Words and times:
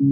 And 0.00 0.06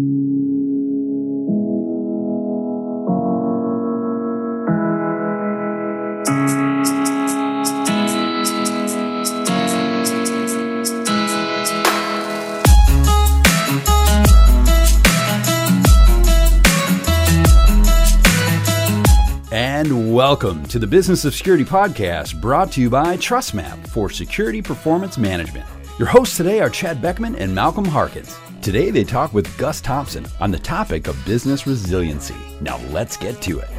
welcome 20.12 20.66
to 20.66 20.80
the 20.80 20.86
Business 20.88 21.24
of 21.24 21.32
Security 21.32 21.64
podcast 21.64 22.40
brought 22.40 22.72
to 22.72 22.80
you 22.80 22.90
by 22.90 23.16
TrustMAPP 23.16 23.86
for 23.86 24.10
Security 24.10 24.60
Performance 24.60 25.16
Management. 25.16 25.64
Your 25.98 26.08
hosts 26.08 26.36
today 26.36 26.60
are 26.60 26.68
Chad 26.68 27.00
Boeckmann 27.00 27.40
and 27.40 27.54
Malcolm 27.54 27.86
Harkins. 27.86 28.36
Today 28.60 28.90
they 28.90 29.02
talk 29.02 29.32
with 29.32 29.56
Gus 29.56 29.80
Thompson 29.80 30.26
on 30.40 30.50
the 30.50 30.58
topic 30.58 31.06
of 31.06 31.16
business 31.24 31.66
resiliency. 31.66 32.34
Now 32.60 32.76
let's 32.90 33.16
get 33.16 33.40
to 33.40 33.60
it. 33.60 33.70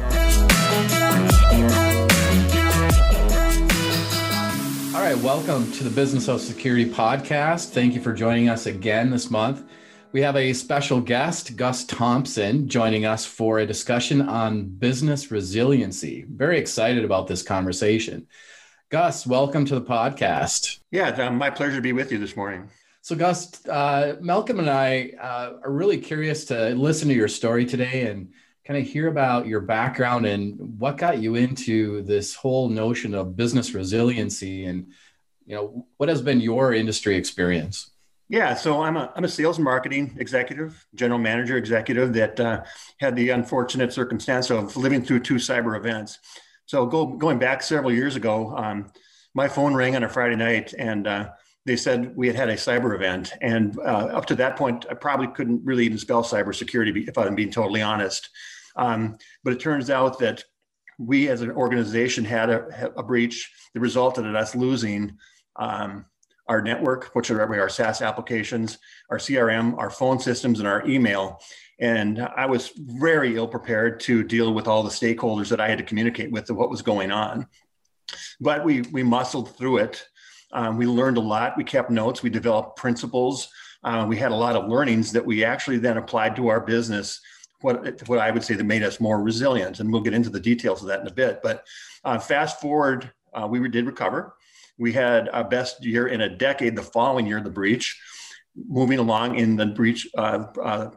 All 4.92 5.00
right, 5.00 5.16
welcome 5.18 5.70
to 5.70 5.84
the 5.84 5.92
Business 5.94 6.28
of 6.28 6.40
Security 6.40 6.90
podcast. 6.90 7.70
Thank 7.70 7.94
you 7.94 8.00
for 8.00 8.12
joining 8.12 8.48
us 8.48 8.66
again 8.66 9.10
this 9.10 9.30
month. 9.30 9.62
We 10.10 10.20
have 10.22 10.34
a 10.34 10.52
special 10.54 11.00
guest, 11.00 11.54
Gus 11.54 11.84
Thompson, 11.84 12.68
joining 12.68 13.04
us 13.04 13.26
for 13.26 13.60
a 13.60 13.66
discussion 13.66 14.22
on 14.22 14.64
business 14.64 15.30
resiliency. 15.30 16.24
Very 16.28 16.58
excited 16.58 17.04
about 17.04 17.28
this 17.28 17.44
conversation. 17.44 18.26
Gus, 18.90 19.26
welcome 19.26 19.66
to 19.66 19.74
the 19.74 19.82
podcast. 19.82 20.78
Yeah, 20.90 21.08
uh, 21.08 21.30
my 21.30 21.50
pleasure 21.50 21.76
to 21.76 21.82
be 21.82 21.92
with 21.92 22.10
you 22.10 22.16
this 22.16 22.34
morning. 22.34 22.70
So, 23.02 23.14
Gus, 23.14 23.66
uh, 23.66 24.16
Malcolm 24.22 24.58
and 24.60 24.70
I 24.70 25.12
uh, 25.20 25.58
are 25.62 25.70
really 25.70 25.98
curious 25.98 26.46
to 26.46 26.70
listen 26.70 27.06
to 27.08 27.14
your 27.14 27.28
story 27.28 27.66
today 27.66 28.06
and 28.06 28.32
kind 28.66 28.80
of 28.80 28.86
hear 28.86 29.08
about 29.08 29.46
your 29.46 29.60
background 29.60 30.24
and 30.24 30.78
what 30.78 30.96
got 30.96 31.18
you 31.18 31.34
into 31.34 32.00
this 32.04 32.34
whole 32.34 32.70
notion 32.70 33.14
of 33.14 33.36
business 33.36 33.74
resiliency 33.74 34.64
and 34.64 34.86
you 35.44 35.54
know 35.54 35.86
what 35.98 36.08
has 36.08 36.22
been 36.22 36.40
your 36.40 36.72
industry 36.72 37.14
experience 37.16 37.90
yeah, 38.30 38.54
so 38.54 38.82
I'm 38.82 38.98
a 38.98 39.10
I'm 39.16 39.24
a 39.24 39.28
sales 39.28 39.58
marketing 39.58 40.16
executive, 40.18 40.86
general 40.94 41.18
manager 41.18 41.56
executive 41.56 42.12
that 42.12 42.38
uh, 42.38 42.62
had 43.00 43.16
the 43.16 43.30
unfortunate 43.30 43.90
circumstance 43.90 44.50
of 44.50 44.76
living 44.76 45.02
through 45.02 45.20
two 45.20 45.36
cyber 45.36 45.78
events. 45.78 46.18
So 46.68 46.84
go, 46.84 47.06
going 47.06 47.38
back 47.38 47.62
several 47.62 47.90
years 47.90 48.14
ago, 48.14 48.54
um, 48.54 48.92
my 49.34 49.48
phone 49.48 49.72
rang 49.72 49.96
on 49.96 50.04
a 50.04 50.08
Friday 50.08 50.36
night, 50.36 50.74
and 50.78 51.06
uh, 51.06 51.30
they 51.64 51.76
said 51.76 52.14
we 52.14 52.26
had 52.26 52.36
had 52.36 52.50
a 52.50 52.56
cyber 52.56 52.94
event. 52.94 53.32
And 53.40 53.78
uh, 53.78 54.10
up 54.12 54.26
to 54.26 54.34
that 54.34 54.56
point, 54.56 54.84
I 54.90 54.92
probably 54.92 55.28
couldn't 55.28 55.64
really 55.64 55.86
even 55.86 55.96
spell 55.96 56.22
cybersecurity 56.22 57.08
if 57.08 57.16
I'm 57.16 57.34
being 57.34 57.50
totally 57.50 57.80
honest. 57.80 58.28
Um, 58.76 59.16
but 59.44 59.54
it 59.54 59.60
turns 59.60 59.88
out 59.88 60.18
that 60.18 60.44
we, 60.98 61.30
as 61.30 61.40
an 61.40 61.52
organization, 61.52 62.26
had 62.26 62.50
a, 62.50 62.92
a 62.98 63.02
breach 63.02 63.50
that 63.72 63.80
resulted 63.80 64.26
in 64.26 64.36
us 64.36 64.54
losing. 64.54 65.16
Um, 65.56 66.04
our 66.48 66.62
network, 66.62 67.10
which 67.12 67.30
are 67.30 67.40
our 67.40 67.68
SaaS 67.68 68.00
applications, 68.02 68.78
our 69.10 69.18
CRM, 69.18 69.76
our 69.78 69.90
phone 69.90 70.18
systems, 70.18 70.58
and 70.58 70.68
our 70.68 70.86
email. 70.86 71.40
And 71.78 72.20
I 72.20 72.46
was 72.46 72.72
very 72.76 73.36
ill 73.36 73.46
prepared 73.46 74.00
to 74.00 74.24
deal 74.24 74.52
with 74.52 74.66
all 74.66 74.82
the 74.82 74.90
stakeholders 74.90 75.48
that 75.50 75.60
I 75.60 75.68
had 75.68 75.78
to 75.78 75.84
communicate 75.84 76.32
with 76.32 76.50
what 76.50 76.70
was 76.70 76.82
going 76.82 77.12
on. 77.12 77.46
But 78.40 78.64
we 78.64 78.80
we 78.92 79.02
muscled 79.02 79.56
through 79.56 79.78
it. 79.78 80.04
Um, 80.52 80.78
we 80.78 80.86
learned 80.86 81.18
a 81.18 81.20
lot. 81.22 81.56
We 81.56 81.64
kept 81.64 81.90
notes. 81.90 82.22
We 82.22 82.30
developed 82.30 82.76
principles. 82.76 83.48
Uh, 83.84 84.06
we 84.08 84.16
had 84.16 84.32
a 84.32 84.36
lot 84.36 84.56
of 84.56 84.68
learnings 84.68 85.12
that 85.12 85.24
we 85.24 85.44
actually 85.44 85.78
then 85.78 85.98
applied 85.98 86.34
to 86.36 86.48
our 86.48 86.60
business. 86.60 87.20
What 87.60 88.08
what 88.08 88.18
I 88.18 88.30
would 88.30 88.42
say 88.42 88.54
that 88.54 88.64
made 88.64 88.82
us 88.82 88.98
more 88.98 89.22
resilient, 89.22 89.80
and 89.80 89.92
we'll 89.92 90.02
get 90.02 90.14
into 90.14 90.30
the 90.30 90.40
details 90.40 90.80
of 90.80 90.88
that 90.88 91.00
in 91.00 91.06
a 91.06 91.12
bit. 91.12 91.40
But 91.42 91.64
uh, 92.04 92.18
fast 92.18 92.60
forward, 92.60 93.12
uh, 93.34 93.46
we 93.46 93.68
did 93.68 93.86
recover. 93.86 94.34
We 94.78 94.92
had 94.92 95.28
our 95.30 95.44
best 95.44 95.84
year 95.84 96.06
in 96.06 96.20
a 96.20 96.28
decade 96.28 96.76
the 96.76 96.82
following 96.82 97.26
year, 97.26 97.40
the 97.40 97.50
breach. 97.50 98.00
Moving 98.54 98.98
along 98.98 99.36
in 99.36 99.56
the 99.56 99.66
breach, 99.66 100.08
uh, 100.16 100.46
uh, 100.62 100.90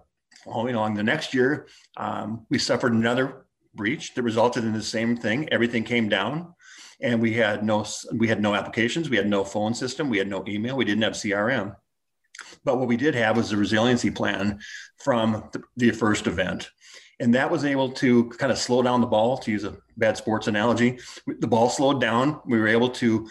following 0.44 0.75
along 0.75 0.96
the 0.96 1.03
next 1.03 1.34
year, 1.34 1.68
um, 1.97 2.46
we 2.50 2.58
suffered 2.58 2.94
another 2.94 3.46
breach 3.75 4.14
that 4.16 4.24
resulted 4.24 4.64
in 4.64 4.74
the 4.74 4.81
same 4.81 5.16
thing. 5.16 5.47
Everything 5.52 5.84
came 5.84 6.09
down, 6.09 6.53
and 7.02 7.22
we 7.22 7.34
had 7.34 7.64
no 7.64 7.86
we 8.16 8.28
had 8.28 8.42
no 8.42 8.56
applications, 8.56 9.09
we 9.09 9.18
had 9.18 9.30
no 9.30 9.44
phone 9.44 9.74
system, 9.74 10.09
we 10.09 10.18
had 10.18 10.28
no 10.28 10.44
email, 10.48 10.75
we 10.75 10.86
didn't 10.86 11.03
have 11.03 11.13
CRM. 11.13 11.75
But 12.63 12.80
what 12.80 12.88
we 12.88 12.98
did 12.98 13.13
have 13.13 13.38
was 13.38 13.52
a 13.52 13.58
resiliency 13.58 14.09
plan 14.09 14.59
from 14.98 15.50
the, 15.52 15.62
the 15.78 15.92
first 15.92 16.25
event 16.25 16.72
and 17.22 17.36
that 17.36 17.52
was 17.52 17.63
able 17.63 17.92
to 17.92 18.30
kind 18.30 18.52
of 18.52 18.58
slow 18.58 18.81
down 18.81 19.00
the 19.00 19.08
ball 19.08 19.38
to 19.38 19.52
use 19.52 19.63
a 19.63 19.78
bad 19.96 20.18
sports 20.18 20.48
analogy 20.48 21.00
the 21.40 21.48
ball 21.48 21.69
slowed 21.69 22.02
down 22.02 22.42
we 22.46 22.59
were 22.59 22.68
able 22.68 22.90
to 22.90 23.30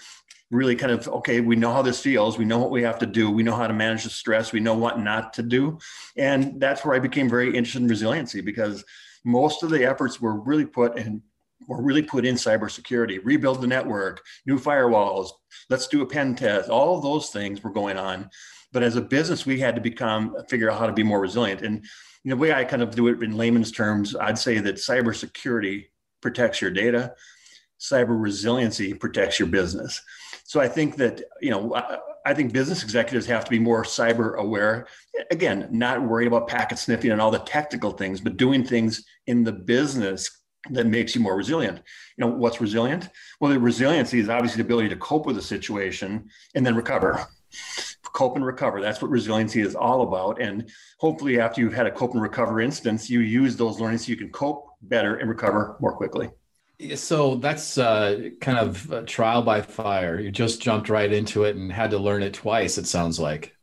really 0.50 0.74
kind 0.74 0.92
of 0.92 1.06
okay 1.08 1.40
we 1.40 1.56
know 1.56 1.72
how 1.72 1.82
this 1.82 2.00
feels. 2.00 2.36
We 2.36 2.44
know 2.44 2.58
what 2.58 2.70
we 2.70 2.82
have 2.82 2.98
to 2.98 3.06
do. 3.06 3.30
We 3.30 3.42
know 3.42 3.54
how 3.54 3.66
to 3.66 3.72
manage 3.74 4.04
the 4.04 4.10
stress. 4.10 4.52
We 4.52 4.60
know 4.60 4.74
what 4.74 4.98
not 4.98 5.32
to 5.34 5.42
do. 5.42 5.78
And 6.16 6.60
that's 6.60 6.84
where 6.84 6.94
i 6.94 6.98
became 6.98 7.28
very 7.28 7.48
interested 7.48 7.82
in 7.82 7.88
resiliency 7.88 8.40
because 8.40 8.84
most 9.24 9.62
of 9.62 9.70
the 9.70 9.84
efforts 9.84 10.20
were 10.20 10.40
really 10.40 10.66
put 10.66 10.98
in 10.98 11.22
were 11.68 11.82
really 11.82 12.02
put 12.02 12.24
in 12.24 12.34
cybersecurity. 12.34 13.20
Rebuild 13.22 13.60
the 13.60 13.66
network 13.66 14.22
new 14.46 14.58
firewalls 14.58 15.30
let's 15.68 15.86
do 15.86 16.02
a 16.02 16.06
pen 16.06 16.34
test. 16.34 16.68
All 16.68 16.96
of 16.96 17.02
those 17.02 17.30
things 17.30 17.62
were 17.62 17.70
going 17.70 17.96
on. 17.96 18.30
But 18.72 18.82
as 18.82 18.96
a 18.96 19.02
business 19.02 19.46
we 19.46 19.60
had 19.60 19.76
to 19.76 19.80
become 19.80 20.34
figure 20.48 20.70
out 20.70 20.78
how 20.78 20.86
to 20.86 20.92
be 20.92 21.04
more 21.04 21.20
resilient. 21.20 21.62
And 21.62 21.84
you 22.24 22.30
know 22.30 22.36
the 22.36 22.40
way 22.42 22.52
i 22.52 22.64
kind 22.64 22.82
of 22.82 22.94
do 22.94 23.08
it 23.08 23.22
in 23.22 23.36
layman's 23.38 23.72
terms 23.72 24.14
i'd 24.14 24.36
say 24.36 24.58
that 24.58 24.74
cybersecurity 24.74 25.86
protects 26.20 26.60
your 26.60 26.70
data. 26.70 27.14
Cyber 27.78 28.20
resiliency 28.20 28.92
protects 28.92 29.38
your 29.38 29.48
business 29.48 30.02
so 30.50 30.58
I 30.58 30.66
think 30.66 30.96
that, 30.96 31.22
you 31.40 31.52
know, 31.52 31.80
I 32.26 32.34
think 32.34 32.52
business 32.52 32.82
executives 32.82 33.24
have 33.26 33.44
to 33.44 33.50
be 33.52 33.60
more 33.60 33.84
cyber 33.84 34.34
aware. 34.34 34.88
Again, 35.30 35.68
not 35.70 36.02
worried 36.02 36.26
about 36.26 36.48
packet 36.48 36.76
sniffing 36.76 37.12
and 37.12 37.20
all 37.20 37.30
the 37.30 37.38
technical 37.38 37.92
things, 37.92 38.20
but 38.20 38.36
doing 38.36 38.64
things 38.64 39.04
in 39.28 39.44
the 39.44 39.52
business 39.52 40.28
that 40.70 40.88
makes 40.88 41.14
you 41.14 41.20
more 41.20 41.36
resilient. 41.36 41.76
You 42.16 42.26
know, 42.26 42.32
what's 42.32 42.60
resilient? 42.60 43.10
Well, 43.38 43.52
the 43.52 43.60
resiliency 43.60 44.18
is 44.18 44.28
obviously 44.28 44.60
the 44.60 44.66
ability 44.66 44.88
to 44.88 44.96
cope 44.96 45.24
with 45.24 45.38
a 45.38 45.42
situation 45.42 46.28
and 46.56 46.66
then 46.66 46.74
recover. 46.74 47.24
Cope 48.02 48.34
and 48.34 48.44
recover. 48.44 48.80
That's 48.80 49.00
what 49.00 49.12
resiliency 49.12 49.60
is 49.60 49.76
all 49.76 50.02
about. 50.02 50.42
And 50.42 50.68
hopefully, 50.98 51.38
after 51.38 51.60
you've 51.60 51.74
had 51.74 51.86
a 51.86 51.92
cope 51.92 52.14
and 52.14 52.22
recover 52.22 52.60
instance, 52.60 53.08
you 53.08 53.20
use 53.20 53.54
those 53.54 53.78
learnings 53.78 54.04
so 54.04 54.10
you 54.10 54.16
can 54.16 54.30
cope 54.30 54.66
better 54.82 55.14
and 55.14 55.28
recover 55.28 55.76
more 55.78 55.92
quickly. 55.92 56.28
So 56.94 57.36
that's 57.36 57.78
uh, 57.78 58.30
kind 58.40 58.58
of 58.58 59.04
trial 59.06 59.42
by 59.42 59.60
fire. 59.62 60.18
You 60.18 60.30
just 60.30 60.62
jumped 60.62 60.88
right 60.88 61.12
into 61.12 61.44
it 61.44 61.56
and 61.56 61.72
had 61.72 61.90
to 61.90 61.98
learn 61.98 62.22
it 62.22 62.34
twice. 62.34 62.78
It 62.78 62.86
sounds 62.86 63.20
like. 63.20 63.54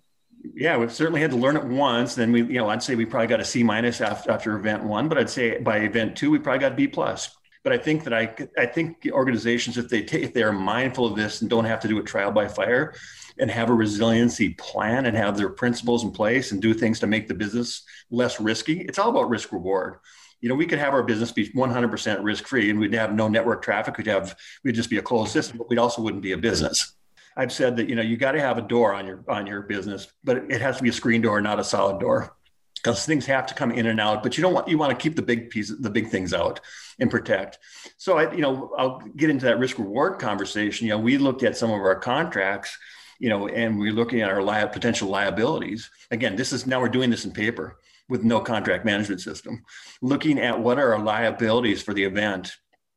Yeah, 0.56 0.78
we've 0.78 0.94
certainly 0.94 1.22
had 1.22 1.32
to 1.32 1.38
learn 1.38 1.58
it 1.58 1.66
once. 1.66 2.16
Then 2.16 2.32
we, 2.32 2.44
you 2.44 2.54
know, 2.54 2.70
I'd 2.70 2.84
say 2.84 2.96
we 2.96 3.06
probably 3.06 3.28
got 3.28 3.40
a 3.40 3.46
C 3.46 3.64
minus 3.64 4.02
after, 4.02 4.32
after 4.32 4.56
event 4.56 4.84
one, 4.84 5.10
but 5.10 5.18
I'd 5.18 5.30
say 5.30 5.60
by 5.60 5.80
event 5.80 6.16
two 6.16 6.32
we 6.32 6.40
probably 6.40 6.60
got 6.60 6.76
B 6.76 6.88
plus. 6.88 7.36
But 7.64 7.74
I 7.74 7.78
think 7.78 8.04
that 8.06 8.14
I, 8.14 8.34
I 8.58 8.66
think 8.66 9.08
organizations, 9.12 9.78
if 9.78 9.90
they 9.90 10.04
take, 10.04 10.24
if 10.24 10.34
they 10.34 10.44
are 10.44 10.54
mindful 10.54 11.06
of 11.06 11.18
this 11.18 11.42
and 11.42 11.50
don't 11.50 11.66
have 11.66 11.82
to 11.82 11.88
do 11.88 12.00
a 12.00 12.04
trial 12.04 12.32
by 12.32 12.48
fire, 12.48 12.94
and 13.40 13.52
have 13.52 13.70
a 13.70 13.74
resiliency 13.74 14.54
plan 14.54 15.06
and 15.06 15.16
have 15.16 15.38
their 15.38 15.50
principles 15.50 16.04
in 16.04 16.12
place 16.12 16.52
and 16.52 16.62
do 16.62 16.74
things 16.74 17.00
to 17.00 17.08
make 17.08 17.28
the 17.28 17.34
business 17.34 17.84
less 18.10 18.40
risky. 18.40 18.82
It's 18.82 19.00
all 19.00 19.10
about 19.10 19.30
risk 19.30 19.52
reward 19.52 19.98
you 20.42 20.50
know, 20.50 20.56
we 20.56 20.66
could 20.66 20.80
have 20.80 20.94
our 20.94 21.03
business 21.03 21.31
be 21.31 21.50
100% 21.50 22.24
risk 22.24 22.48
free 22.48 22.70
and 22.70 22.80
we'd 22.80 22.94
have 22.94 23.14
no 23.14 23.28
network 23.28 23.62
traffic. 23.62 23.98
We'd 23.98 24.08
have, 24.08 24.36
we'd 24.64 24.75
just 24.75 24.90
be 24.90 24.98
a 24.98 25.02
closed 25.02 25.31
system, 25.31 25.58
but 25.58 25.70
we 25.70 25.78
also 25.78 26.02
wouldn't 26.02 26.24
be 26.24 26.34
a 26.34 26.38
business. 26.38 26.94
I've 27.36 27.52
said 27.52 27.78
that, 27.78 27.88
you 27.88 27.96
know, 27.96 28.02
you 28.02 28.18
got 28.18 28.31
to 28.31 28.42
have 28.42 28.58
a 28.58 28.62
door 28.62 28.94
on 28.94 29.06
your, 29.06 29.24
on 29.28 29.46
your 29.46 29.62
business, 29.62 30.08
but 30.24 30.38
it 30.50 30.62
has 30.62 30.78
to 30.78 30.84
be 30.84 30.90
a 30.90 30.94
screen 30.94 31.22
door, 31.22 31.40
not 31.42 31.59
a 31.59 31.64
solid 31.64 32.00
door 32.00 32.36
because 32.75 33.06
things 33.06 33.25
have 33.25 33.46
to 33.48 33.53
come 33.53 33.72
in 33.72 33.88
and 33.88 34.00
out, 34.00 34.24
but 34.24 34.38
you 34.38 34.42
don't 34.42 34.54
want, 34.54 34.68
you 34.68 34.78
want 34.78 34.92
to 34.92 35.01
keep 35.01 35.16
the 35.16 35.22
big 35.22 35.50
pieces, 35.50 35.80
the 35.80 35.89
big 35.89 36.10
things 36.10 36.34
out 36.34 36.60
and 37.00 37.12
protect. 37.12 37.60
So 37.98 38.18
I, 38.18 38.34
you 38.34 38.42
know, 38.42 38.72
I'll 38.78 39.00
get 39.16 39.30
into 39.30 39.45
that 39.45 39.60
risk 39.60 39.78
reward 39.78 40.19
conversation. 40.19 40.88
You 40.88 40.94
know, 40.94 41.00
we 41.00 41.18
looked 41.18 41.44
at 41.44 41.57
some 41.57 41.69
of 41.69 41.80
our 41.80 41.95
contracts, 41.95 42.78
you 43.19 43.30
know, 43.30 43.48
and 43.48 43.78
we're 43.80 43.92
looking 43.92 44.22
at 44.22 44.30
our 44.30 44.44
li- 44.44 44.69
potential 44.72 45.10
liabilities. 45.10 45.89
Again, 46.12 46.36
this 46.36 46.54
is 46.54 46.68
now 46.68 46.80
we're 46.80 46.89
doing 46.89 47.10
this 47.10 47.25
in 47.25 47.31
paper 47.31 47.78
with 48.09 48.24
no 48.24 48.39
contract 48.39 48.86
management 48.86 49.21
system, 49.21 49.63
looking 50.01 50.39
at 50.39 50.59
what 50.59 50.80
are 50.80 50.94
our 50.94 51.00
liabilities 51.00 51.81
for 51.81 51.94
the 51.94 52.04
event. 52.04 52.54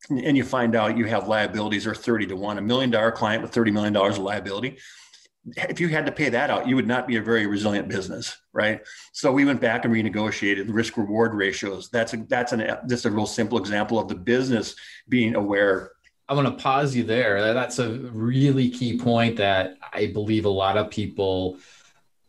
And 0.08 0.36
you 0.36 0.44
find 0.44 0.74
out 0.74 0.96
you 0.96 1.04
have 1.06 1.28
liabilities 1.28 1.86
are 1.86 1.94
30 1.94 2.26
to 2.28 2.36
1, 2.36 2.58
a 2.58 2.62
million 2.62 2.90
dollar 2.90 3.12
client 3.12 3.42
with 3.42 3.52
$30 3.52 3.72
million 3.72 3.96
of 3.96 4.18
liability. 4.18 4.78
If 5.56 5.80
you 5.80 5.88
had 5.88 6.06
to 6.06 6.12
pay 6.12 6.28
that 6.28 6.50
out, 6.50 6.68
you 6.68 6.76
would 6.76 6.86
not 6.86 7.06
be 7.06 7.16
a 7.16 7.22
very 7.22 7.46
resilient 7.46 7.88
business, 7.88 8.36
right? 8.52 8.80
So 9.12 9.32
we 9.32 9.44
went 9.44 9.60
back 9.60 9.84
and 9.84 9.92
renegotiated 9.92 10.66
risk 10.68 10.96
reward 10.96 11.34
ratios. 11.34 11.88
That's 11.90 12.12
a 12.12 12.18
that's 12.28 12.52
an 12.52 12.76
just 12.88 13.06
a 13.06 13.10
real 13.10 13.26
simple 13.26 13.58
example 13.58 13.98
of 13.98 14.08
the 14.08 14.16
business 14.16 14.74
being 15.08 15.34
aware 15.34 15.92
I 16.30 16.34
want 16.34 16.46
to 16.46 16.62
pause 16.62 16.94
you 16.94 17.02
there. 17.02 17.52
That's 17.52 17.80
a 17.80 17.90
really 17.90 18.70
key 18.70 18.96
point 18.96 19.38
that 19.38 19.74
I 19.92 20.06
believe 20.06 20.44
a 20.44 20.48
lot 20.48 20.76
of 20.76 20.88
people 20.88 21.58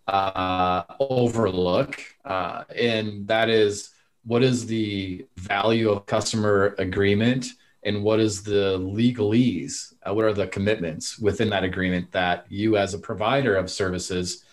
uh, 0.07 0.83
overlook, 0.99 2.01
uh, 2.25 2.63
and 2.75 3.27
that 3.27 3.49
is 3.49 3.91
what 4.23 4.43
is 4.43 4.65
the 4.65 5.25
value 5.37 5.89
of 5.89 6.05
customer 6.05 6.75
agreement 6.77 7.47
and 7.83 8.03
what 8.03 8.19
is 8.19 8.43
the 8.43 8.77
legalese? 8.79 9.93
Uh, 10.07 10.13
what 10.13 10.25
are 10.25 10.33
the 10.33 10.47
commitments 10.47 11.17
within 11.17 11.49
that 11.49 11.63
agreement 11.63 12.11
that 12.11 12.45
you, 12.49 12.77
as 12.77 12.93
a 12.93 12.99
provider 12.99 13.55
of 13.55 13.69
services, 13.69 14.43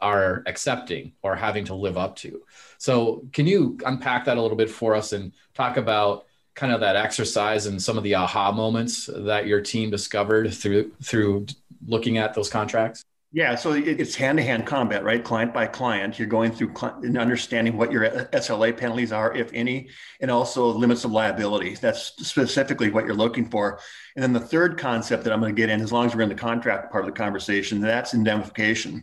are 0.00 0.42
accepting 0.46 1.12
or 1.22 1.36
having 1.36 1.64
to 1.66 1.74
live 1.74 1.96
up 1.96 2.16
to? 2.16 2.42
So, 2.78 3.24
can 3.32 3.46
you 3.46 3.78
unpack 3.86 4.24
that 4.24 4.36
a 4.36 4.42
little 4.42 4.56
bit 4.56 4.70
for 4.70 4.94
us 4.94 5.12
and 5.12 5.32
talk 5.54 5.76
about 5.76 6.26
kind 6.54 6.72
of 6.72 6.80
that 6.80 6.96
exercise 6.96 7.66
and 7.66 7.80
some 7.80 7.96
of 7.96 8.04
the 8.04 8.14
aha 8.14 8.52
moments 8.52 9.08
that 9.12 9.46
your 9.46 9.60
team 9.60 9.90
discovered 9.90 10.52
through 10.52 10.92
through 11.02 11.46
looking 11.86 12.18
at 12.18 12.34
those 12.34 12.50
contracts? 12.50 13.04
Yeah, 13.34 13.56
so 13.56 13.72
it's 13.72 14.14
hand-to-hand 14.14 14.64
combat, 14.64 15.02
right? 15.02 15.24
Client 15.24 15.52
by 15.52 15.66
client. 15.66 16.20
You're 16.20 16.28
going 16.28 16.52
through 16.52 16.72
and 17.02 17.18
understanding 17.18 17.76
what 17.76 17.90
your 17.90 18.08
SLA 18.08 18.76
penalties 18.76 19.10
are, 19.10 19.34
if 19.34 19.50
any, 19.52 19.88
and 20.20 20.30
also 20.30 20.68
limits 20.68 21.04
of 21.04 21.10
liability. 21.10 21.74
That's 21.74 22.12
specifically 22.18 22.90
what 22.90 23.04
you're 23.04 23.14
looking 23.16 23.50
for. 23.50 23.80
And 24.14 24.22
then 24.22 24.34
the 24.34 24.38
third 24.38 24.78
concept 24.78 25.24
that 25.24 25.32
I'm 25.32 25.40
going 25.40 25.52
to 25.52 25.60
get 25.60 25.68
in, 25.68 25.80
as 25.80 25.90
long 25.90 26.06
as 26.06 26.14
we're 26.14 26.22
in 26.22 26.28
the 26.28 26.36
contract 26.36 26.92
part 26.92 27.04
of 27.04 27.12
the 27.12 27.18
conversation, 27.18 27.80
that's 27.80 28.14
indemnification. 28.14 29.02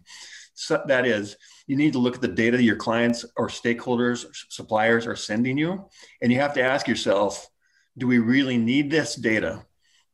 So 0.54 0.82
that 0.88 1.06
is, 1.06 1.36
you 1.68 1.76
need 1.76 1.92
to 1.92 2.00
look 2.00 2.16
at 2.16 2.22
the 2.22 2.30
data 2.30 2.64
your 2.64 2.78
clients 2.78 3.26
or 3.36 3.50
stakeholders, 3.50 4.24
or 4.24 4.32
suppliers 4.48 5.08
are 5.08 5.16
sending 5.18 5.58
you, 5.58 5.90
and 6.22 6.32
you 6.32 6.40
have 6.40 6.54
to 6.54 6.64
ask 6.64 6.88
yourself, 6.88 7.50
do 7.98 8.08
we 8.08 8.20
really 8.20 8.58
need 8.58 8.92
this 8.92 9.14
data? 9.14 9.66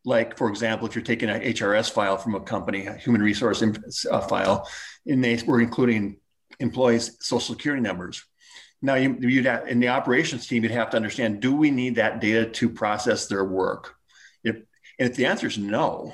Like 0.05 0.37
for 0.37 0.49
example 0.49 0.87
if 0.87 0.95
you're 0.95 1.03
taking 1.03 1.29
an 1.29 1.41
hrs 1.41 1.91
file 1.91 2.17
from 2.17 2.35
a 2.35 2.39
company 2.39 2.85
a 2.85 2.93
human 2.93 3.21
resource 3.21 3.63
uh, 4.09 4.21
file 4.21 4.67
and 5.05 5.23
they 5.23 5.41
were 5.45 5.61
including 5.61 6.17
employees 6.59 7.17
social 7.19 7.55
security 7.55 7.81
numbers. 7.81 8.23
Now 8.81 8.95
you, 8.95 9.17
you'd 9.19 9.45
have, 9.45 9.67
in 9.67 9.79
the 9.79 9.89
operations 9.89 10.47
team 10.47 10.63
you'd 10.63 10.71
have 10.71 10.91
to 10.91 10.97
understand 10.97 11.39
do 11.39 11.55
we 11.55 11.71
need 11.71 11.95
that 11.95 12.21
data 12.21 12.49
to 12.49 12.69
process 12.69 13.27
their 13.27 13.43
work? 13.43 13.95
If, 14.43 14.55
and 14.99 15.09
if 15.09 15.15
the 15.15 15.25
answer 15.25 15.47
is 15.47 15.57
no 15.57 16.13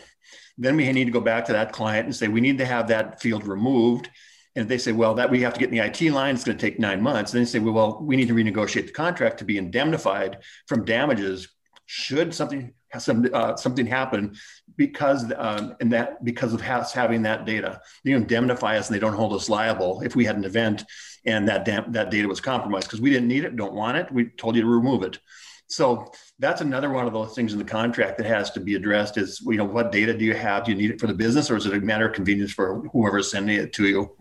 then 0.58 0.76
we 0.76 0.92
need 0.92 1.06
to 1.06 1.12
go 1.12 1.20
back 1.20 1.46
to 1.46 1.54
that 1.54 1.72
client 1.72 2.06
and 2.06 2.16
say 2.16 2.28
we 2.28 2.42
need 2.42 2.60
to 2.60 2.66
have 2.66 2.88
that 2.88 3.20
field 3.20 3.48
removed. 3.48 4.10
And 4.56 4.70
they 4.70 4.78
say 4.78 4.92
well 4.92 5.16
that 5.16 5.32
we 5.32 5.42
have 5.42 5.54
to 5.54 5.60
get 5.60 5.70
in 5.70 5.76
the 5.76 5.84
it 5.84 6.14
line 6.14 6.36
it's 6.36 6.44
going 6.44 6.58
to 6.58 6.62
take 6.62 6.80
nine 6.80 7.02
months 7.02 7.34
and 7.34 7.40
then 7.40 7.46
they 7.46 7.50
say 7.50 7.60
well, 7.60 7.74
well 7.74 8.00
we 8.02 8.16
need 8.16 8.28
to 8.28 8.36
renegotiate 8.36 8.88
the 8.88 8.94
contract 8.94 9.40
to 9.40 9.46
be 9.46 9.58
indemnified 9.58 10.40
from 10.68 10.86
damages 10.86 11.48
should 11.86 12.34
something 12.34 12.74
some 13.00 13.28
uh, 13.34 13.56
something 13.56 13.86
happen 13.86 14.36
because 14.76 15.32
um, 15.38 15.76
and 15.80 15.92
that 15.94 16.24
because 16.24 16.54
of 16.54 16.62
us 16.62 16.94
having 16.94 17.24
that 17.24 17.46
data. 17.46 17.82
They 18.04 18.12
indemnify 18.12 18.78
us 18.78 18.88
and 18.88 18.96
they 18.96 19.00
don't 19.00 19.14
hold 19.14 19.34
us 19.34 19.50
liable 19.50 20.02
if 20.02 20.16
we 20.16 20.26
had 20.26 20.36
an 20.36 20.46
event 20.46 20.84
and 21.26 21.48
that 21.48 21.66
that 21.66 22.12
data 22.12 22.28
was 22.28 22.42
compromised 22.42 22.88
because 22.88 23.02
we 23.02 23.10
didn't 23.10 23.28
need 23.28 23.46
it 23.46 23.56
don't 23.56 23.74
want 23.74 23.98
it 23.98 24.12
we 24.12 24.26
told 24.26 24.56
you 24.56 24.62
to 24.62 24.68
remove 24.68 25.04
it. 25.04 25.20
So 25.68 26.12
that's 26.40 26.62
another 26.62 26.90
one 26.90 27.08
of 27.08 27.14
those 27.14 27.34
things 27.34 27.54
in 27.54 27.60
the 27.60 27.66
contract 27.66 28.18
that 28.18 28.28
has 28.28 28.52
to 28.52 28.60
be 28.60 28.76
addressed 28.76 29.18
is 29.18 29.42
you 29.46 29.58
know 29.58 29.64
what 29.66 29.92
data 29.92 30.16
do 30.16 30.26
you 30.26 30.36
have? 30.36 30.66
Do 30.66 30.72
you 30.72 30.78
need 30.78 30.92
it 30.92 31.00
for 31.00 31.08
the 31.08 31.14
business 31.14 31.50
or 31.50 31.56
is 31.56 31.66
it 31.66 31.74
a 31.74 31.80
matter 31.80 32.08
of 32.08 32.14
convenience 32.14 32.52
for 32.52 32.88
whoever's 32.92 33.32
sending 33.32 33.58
it 33.58 33.74
to 33.74 33.88
you 33.88 34.16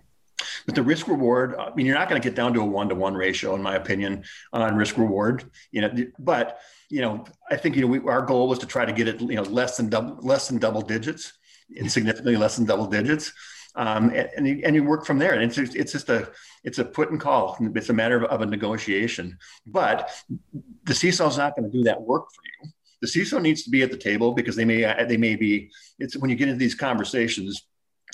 but 0.66 0.75
the 0.75 0.82
risk 0.82 1.08
reward, 1.08 1.54
I 1.58 1.75
mean, 1.75 1.87
you're 1.87 1.99
not 1.99 2.08
going 2.08 2.20
to 2.20 2.26
get 2.26 2.37
down 2.37 2.54
to 2.54 2.60
a 2.60 2.64
one 2.64 2.88
to 2.88 2.94
one 2.94 3.14
ratio, 3.14 3.54
in 3.54 3.62
my 3.62 3.76
opinion, 3.76 4.25
on 4.52 4.76
risk 4.76 4.96
reward. 4.99 5.50
You 5.70 5.82
know, 5.82 6.06
but 6.19 6.60
you 6.88 7.00
know, 7.00 7.25
I 7.50 7.56
think 7.56 7.76
you 7.76 7.82
know 7.82 7.88
we, 7.88 8.00
our 8.00 8.22
goal 8.22 8.49
was 8.49 8.58
to 8.60 8.66
try 8.66 8.84
to 8.84 8.93
get 8.93 9.08
it 9.08 9.20
you 9.20 9.37
know 9.37 9.43
less 9.43 9.76
than 9.76 9.88
double 9.88 10.16
less 10.22 10.49
than 10.49 10.58
double 10.58 10.82
digits, 10.82 11.32
and 11.76 11.90
significantly 11.90 12.37
less 12.37 12.56
than 12.56 12.66
double 12.66 12.87
digits. 12.87 13.32
Um, 13.75 14.10
and, 14.10 14.28
and, 14.37 14.46
you, 14.46 14.60
and 14.64 14.75
you 14.75 14.84
work 14.84 15.06
from 15.06 15.19
there. 15.19 15.32
And 15.32 15.43
it's 15.43 15.56
just, 15.56 15.75
it's 15.75 15.93
just 15.93 16.10
a 16.10 16.31
it's 16.62 16.78
a 16.78 16.84
put 16.84 17.10
and 17.10 17.20
call. 17.20 17.56
It's 17.75 17.88
a 17.88 17.94
matter 17.94 18.16
of, 18.16 18.25
of 18.25 18.40
a 18.43 18.46
negotiation. 18.46 19.38
But 19.66 20.10
the 20.84 20.93
CISO 20.93 21.28
is 21.28 21.38
not 21.38 21.56
going 21.56 21.70
to 21.70 21.76
do 21.76 21.84
that 21.84 22.00
work 22.00 22.26
for 22.31 22.43
you. 22.44 22.70
The 23.00 23.08
CISO 23.08 23.40
needs 23.40 23.62
to 23.64 23.70
be 23.70 23.82
at 23.82 23.90
the 23.90 23.96
table 23.96 24.32
because 24.32 24.54
they 24.56 24.64
may 24.64 24.82
they 25.08 25.16
may 25.16 25.37
be. 25.37 25.70
It's 25.99 26.16
when 26.16 26.31
you 26.31 26.37
get 26.37 26.49
into 26.49 26.58
these 26.58 26.75
conversations 26.75 27.66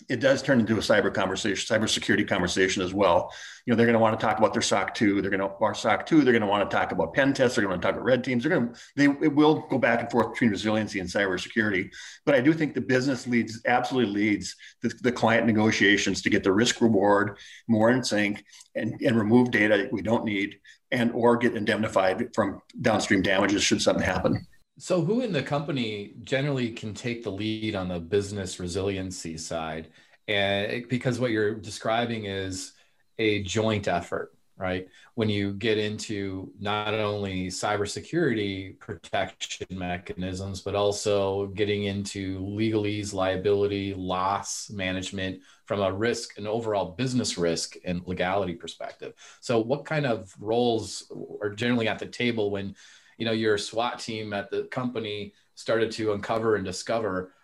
it 0.09 0.21
does 0.21 0.43
turn 0.43 0.61
into 0.61 0.75
a 0.75 0.81
cyber 0.81 1.13
conversation, 1.13 1.77
cybersecurity 1.77 2.27
conversation 2.27 2.83
as 2.83 2.95
well. 2.95 3.33
You 3.67 3.73
know, 3.73 3.77
they're 3.77 3.87
going 3.87 3.95
to 3.95 4.01
want 4.01 4.19
to 4.19 4.25
talk 4.25 4.39
about 4.39 4.53
their 4.53 4.63
SOC 4.63 4.95
2. 4.95 5.21
They're 5.21 5.31
going 5.31 5.41
to 5.41 5.51
our 5.61 5.75
SOC 5.75 6.07
2. 6.07 6.23
They're 6.23 6.33
going 6.33 6.43
to 6.43 6.49
want 6.49 6.69
to 6.69 6.75
talk 6.75 6.93
about 6.93 7.15
pen 7.15 7.35
tests. 7.35 7.57
They're 7.57 7.67
going 7.67 7.79
to 7.79 7.85
talk 7.85 7.95
about 7.95 8.05
red 8.05 8.25
teams. 8.25 8.45
They're 8.45 8.51
going 8.51 8.73
to 8.73 8.81
they 8.97 9.05
it 9.05 9.35
will 9.35 9.67
go 9.69 9.79
back 9.79 10.01
and 10.01 10.11
forth 10.11 10.33
between 10.33 10.51
resiliency 10.51 11.01
and 11.01 11.09
cybersecurity. 11.09 11.91
But 12.25 12.35
I 12.35 12.41
do 12.41 12.53
think 12.53 12.75
the 12.75 12.81
business 12.81 13.27
leads 13.27 13.61
absolutely 13.67 14.15
leads 14.15 14.57
the, 14.83 14.93
the 15.03 15.13
client 15.13 15.47
negotiations 15.47 16.23
to 16.23 16.31
get 16.31 16.45
the 16.45 16.53
risk 16.53 16.81
reward 16.81 17.39
more 17.67 17.91
in 17.91 18.03
sync 18.03 18.45
and, 18.75 19.01
and 19.01 19.17
remove 19.17 19.51
data 19.51 19.89
we 19.93 20.03
don't 20.03 20.25
need 20.25 20.59
and 20.91 21.13
or 21.13 21.37
get 21.37 21.55
indemnified 21.55 22.29
from 22.35 22.63
downstream 22.81 23.23
damages 23.23 23.63
should 23.63 23.83
something 23.83 24.05
happen. 24.05 24.47
So, 24.81 25.03
who 25.03 25.23
in 25.23 25.33
the 25.33 25.43
company 25.43 26.15
generally 26.23 26.71
can 26.71 26.95
take 26.95 27.25
the 27.25 27.33
lead 27.33 27.75
on 27.75 27.89
the 27.89 27.99
business 27.99 28.61
resiliency 28.61 29.37
side? 29.37 29.89
And 30.29 30.87
because 30.89 31.19
what 31.19 31.33
you're 31.33 31.57
describing 31.57 32.27
is 32.27 32.75
a 33.19 33.43
joint 33.43 33.89
effort, 33.89 34.33
right? 34.57 34.87
When 35.17 35.29
you 35.29 35.55
get 35.55 35.79
into 35.79 36.53
not 36.61 36.95
only 36.95 37.49
cybersecurity 37.49 38.79
protection 38.79 39.67
mechanisms, 39.71 40.61
but 40.61 40.77
also 40.77 41.47
getting 41.49 41.83
into 41.85 42.39
legalese, 42.39 43.13
liability, 43.13 43.95
loss 43.95 44.71
management 44.71 45.41
from 45.67 45.81
a 45.81 45.93
risk, 45.93 46.39
an 46.39 46.47
overall 46.47 46.93
business 46.93 47.37
risk 47.37 47.75
and 47.85 48.01
legality 48.07 48.55
perspective. 48.55 49.15
So, 49.41 49.59
what 49.59 49.85
kind 49.87 50.07
of 50.07 50.33
roles 50.39 51.11
are 51.43 51.51
generally 51.51 51.89
at 51.89 51.99
the 51.99 52.07
table 52.07 52.53
when 52.53 52.77
you 53.19 53.27
know 53.27 53.33
your 53.33 53.59
SWAT 53.59 53.99
team 53.99 54.33
at 54.33 54.51
the 54.51 54.65
company 54.65 55.35
started 55.55 55.91
to 55.93 56.13
uncover 56.13 56.57
and 56.57 56.65
discover 56.65 57.35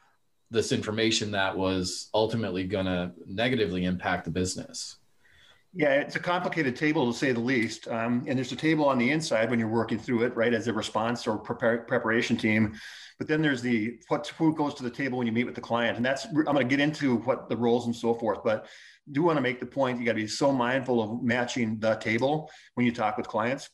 this 0.50 0.72
information 0.72 1.32
that 1.32 1.56
was 1.56 2.08
ultimately 2.14 2.64
going 2.64 2.86
to 2.86 3.12
negatively 3.26 3.84
impact 3.84 4.24
the 4.24 4.30
business. 4.30 4.96
Yeah, 5.76 5.94
it's 5.94 6.14
a 6.14 6.20
complicated 6.20 6.76
table 6.76 7.12
to 7.12 7.18
say 7.18 7.32
the 7.32 7.40
least. 7.40 7.88
Um, 7.88 8.24
and 8.28 8.38
there's 8.38 8.52
a 8.52 8.56
table 8.56 8.84
on 8.84 8.96
the 8.96 9.10
inside 9.10 9.50
when 9.50 9.58
you're 9.58 9.66
working 9.66 9.98
through 9.98 10.22
it, 10.22 10.36
right, 10.36 10.54
as 10.54 10.68
a 10.68 10.72
response 10.72 11.26
or 11.26 11.36
prepare, 11.36 11.78
preparation 11.78 12.36
team. 12.36 12.78
But 13.18 13.26
then 13.26 13.42
there's 13.42 13.60
the 13.60 13.98
what 14.06 14.28
who 14.38 14.54
goes 14.54 14.74
to 14.74 14.84
the 14.84 14.90
table 14.90 15.18
when 15.18 15.26
you 15.26 15.32
meet 15.32 15.44
with 15.44 15.56
the 15.56 15.60
client, 15.60 15.96
and 15.96 16.06
that's 16.06 16.26
I'm 16.26 16.44
going 16.44 16.58
to 16.58 16.64
get 16.64 16.78
into 16.78 17.16
what 17.16 17.48
the 17.48 17.56
roles 17.56 17.86
and 17.86 17.96
so 17.96 18.14
forth. 18.14 18.44
But 18.44 18.66
do 19.10 19.22
want 19.22 19.36
to 19.36 19.42
make 19.42 19.58
the 19.58 19.66
point 19.66 19.98
you 19.98 20.06
got 20.06 20.12
to 20.12 20.16
be 20.16 20.28
so 20.28 20.52
mindful 20.52 21.02
of 21.02 21.22
matching 21.22 21.80
the 21.80 21.96
table 21.96 22.50
when 22.74 22.86
you 22.86 22.92
talk 22.92 23.16
with 23.16 23.26
clients 23.26 23.68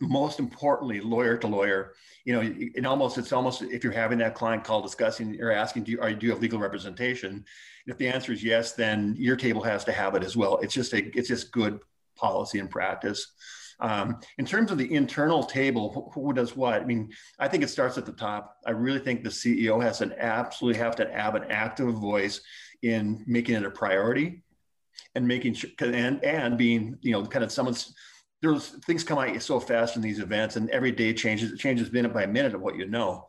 most 0.00 0.38
importantly, 0.38 1.00
lawyer 1.00 1.36
to 1.38 1.46
lawyer, 1.46 1.94
you 2.24 2.32
know, 2.32 2.40
it 2.42 2.86
almost 2.86 3.18
it's 3.18 3.32
almost 3.32 3.62
if 3.62 3.84
you're 3.84 3.92
having 3.92 4.18
that 4.18 4.34
client 4.34 4.64
call 4.64 4.82
discussing 4.82 5.40
or 5.40 5.50
asking, 5.50 5.84
do 5.84 5.92
you, 5.92 6.00
are, 6.00 6.12
do 6.12 6.26
you 6.26 6.32
have 6.32 6.40
legal 6.40 6.58
representation? 6.58 7.44
If 7.86 7.98
the 7.98 8.08
answer 8.08 8.32
is 8.32 8.42
yes, 8.42 8.72
then 8.72 9.14
your 9.18 9.36
table 9.36 9.62
has 9.62 9.84
to 9.84 9.92
have 9.92 10.14
it 10.14 10.24
as 10.24 10.36
well. 10.36 10.58
It's 10.58 10.74
just 10.74 10.92
a 10.92 11.04
it's 11.16 11.28
just 11.28 11.52
good 11.52 11.80
policy 12.16 12.58
and 12.58 12.70
practice. 12.70 13.32
Um, 13.80 14.20
in 14.36 14.44
terms 14.44 14.70
of 14.70 14.78
the 14.78 14.92
internal 14.92 15.42
table, 15.42 16.12
who, 16.14 16.34
does 16.34 16.54
what? 16.54 16.82
I 16.82 16.84
mean, 16.84 17.10
I 17.38 17.48
think 17.48 17.62
it 17.62 17.70
starts 17.70 17.96
at 17.96 18.04
the 18.04 18.12
top. 18.12 18.58
I 18.66 18.72
really 18.72 18.98
think 18.98 19.24
the 19.24 19.30
CEO 19.30 19.82
has 19.82 20.02
an 20.02 20.14
absolutely 20.18 20.78
have 20.80 20.96
to 20.96 21.10
have 21.10 21.34
an 21.34 21.44
active 21.48 21.94
voice 21.94 22.42
in 22.82 23.24
making 23.26 23.54
it 23.54 23.64
a 23.64 23.70
priority 23.70 24.42
and 25.14 25.26
making 25.26 25.54
sure 25.54 25.70
and 25.80 26.22
and 26.22 26.58
being 26.58 26.98
you 27.00 27.12
know 27.12 27.24
kind 27.24 27.44
of 27.44 27.52
someone's 27.52 27.94
there's 28.42 28.68
things 28.86 29.04
come 29.04 29.18
at 29.18 29.34
you 29.34 29.40
so 29.40 29.60
fast 29.60 29.96
in 29.96 30.02
these 30.02 30.18
events 30.18 30.56
and 30.56 30.70
every 30.70 30.92
day 30.92 31.12
changes 31.12 31.52
it 31.52 31.58
changes 31.58 31.92
minute 31.92 32.14
by 32.14 32.26
minute 32.26 32.54
of 32.54 32.60
what 32.60 32.76
you 32.76 32.86
know. 32.86 33.26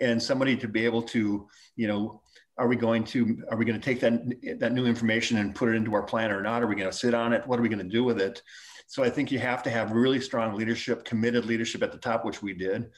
And 0.00 0.22
somebody 0.22 0.56
to 0.56 0.68
be 0.68 0.84
able 0.84 1.02
to 1.02 1.48
you 1.76 1.88
know 1.88 2.22
are 2.58 2.68
we 2.68 2.76
going 2.76 3.04
to 3.04 3.42
are 3.50 3.56
we 3.56 3.64
going 3.64 3.80
to 3.80 3.84
take 3.84 4.00
that 4.00 4.58
that 4.60 4.72
new 4.72 4.86
information 4.86 5.38
and 5.38 5.54
put 5.54 5.68
it 5.68 5.74
into 5.74 5.94
our 5.94 6.02
plan 6.02 6.30
or 6.30 6.42
not? 6.42 6.62
Are 6.62 6.66
we 6.66 6.76
going 6.76 6.90
to 6.90 6.96
sit 6.96 7.14
on 7.14 7.32
it? 7.32 7.46
What 7.46 7.58
are 7.58 7.62
we 7.62 7.68
going 7.68 7.78
to 7.78 7.84
do 7.84 8.04
with 8.04 8.20
it? 8.20 8.42
So 8.86 9.02
i 9.02 9.10
think 9.10 9.32
you 9.32 9.38
have 9.38 9.62
to 9.62 9.70
have 9.70 9.92
really 9.92 10.20
strong 10.20 10.54
leadership 10.54 11.04
committed 11.04 11.46
leadership 11.46 11.82
at 11.82 11.92
the 11.92 11.98
top 11.98 12.24
which 12.24 12.42
we 12.42 12.52
did. 12.52 12.90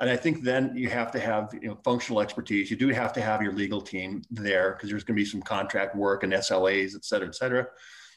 And 0.00 0.08
i 0.08 0.16
think 0.16 0.44
then 0.44 0.76
you 0.76 0.88
have 0.90 1.10
to 1.12 1.18
have 1.18 1.52
you 1.60 1.68
know 1.68 1.78
functional 1.84 2.20
expertise. 2.20 2.70
You 2.70 2.76
do 2.76 2.88
have 2.90 3.12
to 3.14 3.20
have 3.20 3.42
your 3.42 3.52
legal 3.52 3.80
team 3.80 4.22
there 4.30 4.72
because 4.72 4.90
there's 4.90 5.04
going 5.04 5.16
to 5.16 5.22
be 5.22 5.28
some 5.28 5.42
contract 5.42 5.96
work 5.96 6.22
and 6.22 6.32
slas 6.32 6.94
et 6.94 7.04
cetera 7.04 7.28
et 7.28 7.34
cetera. 7.34 7.66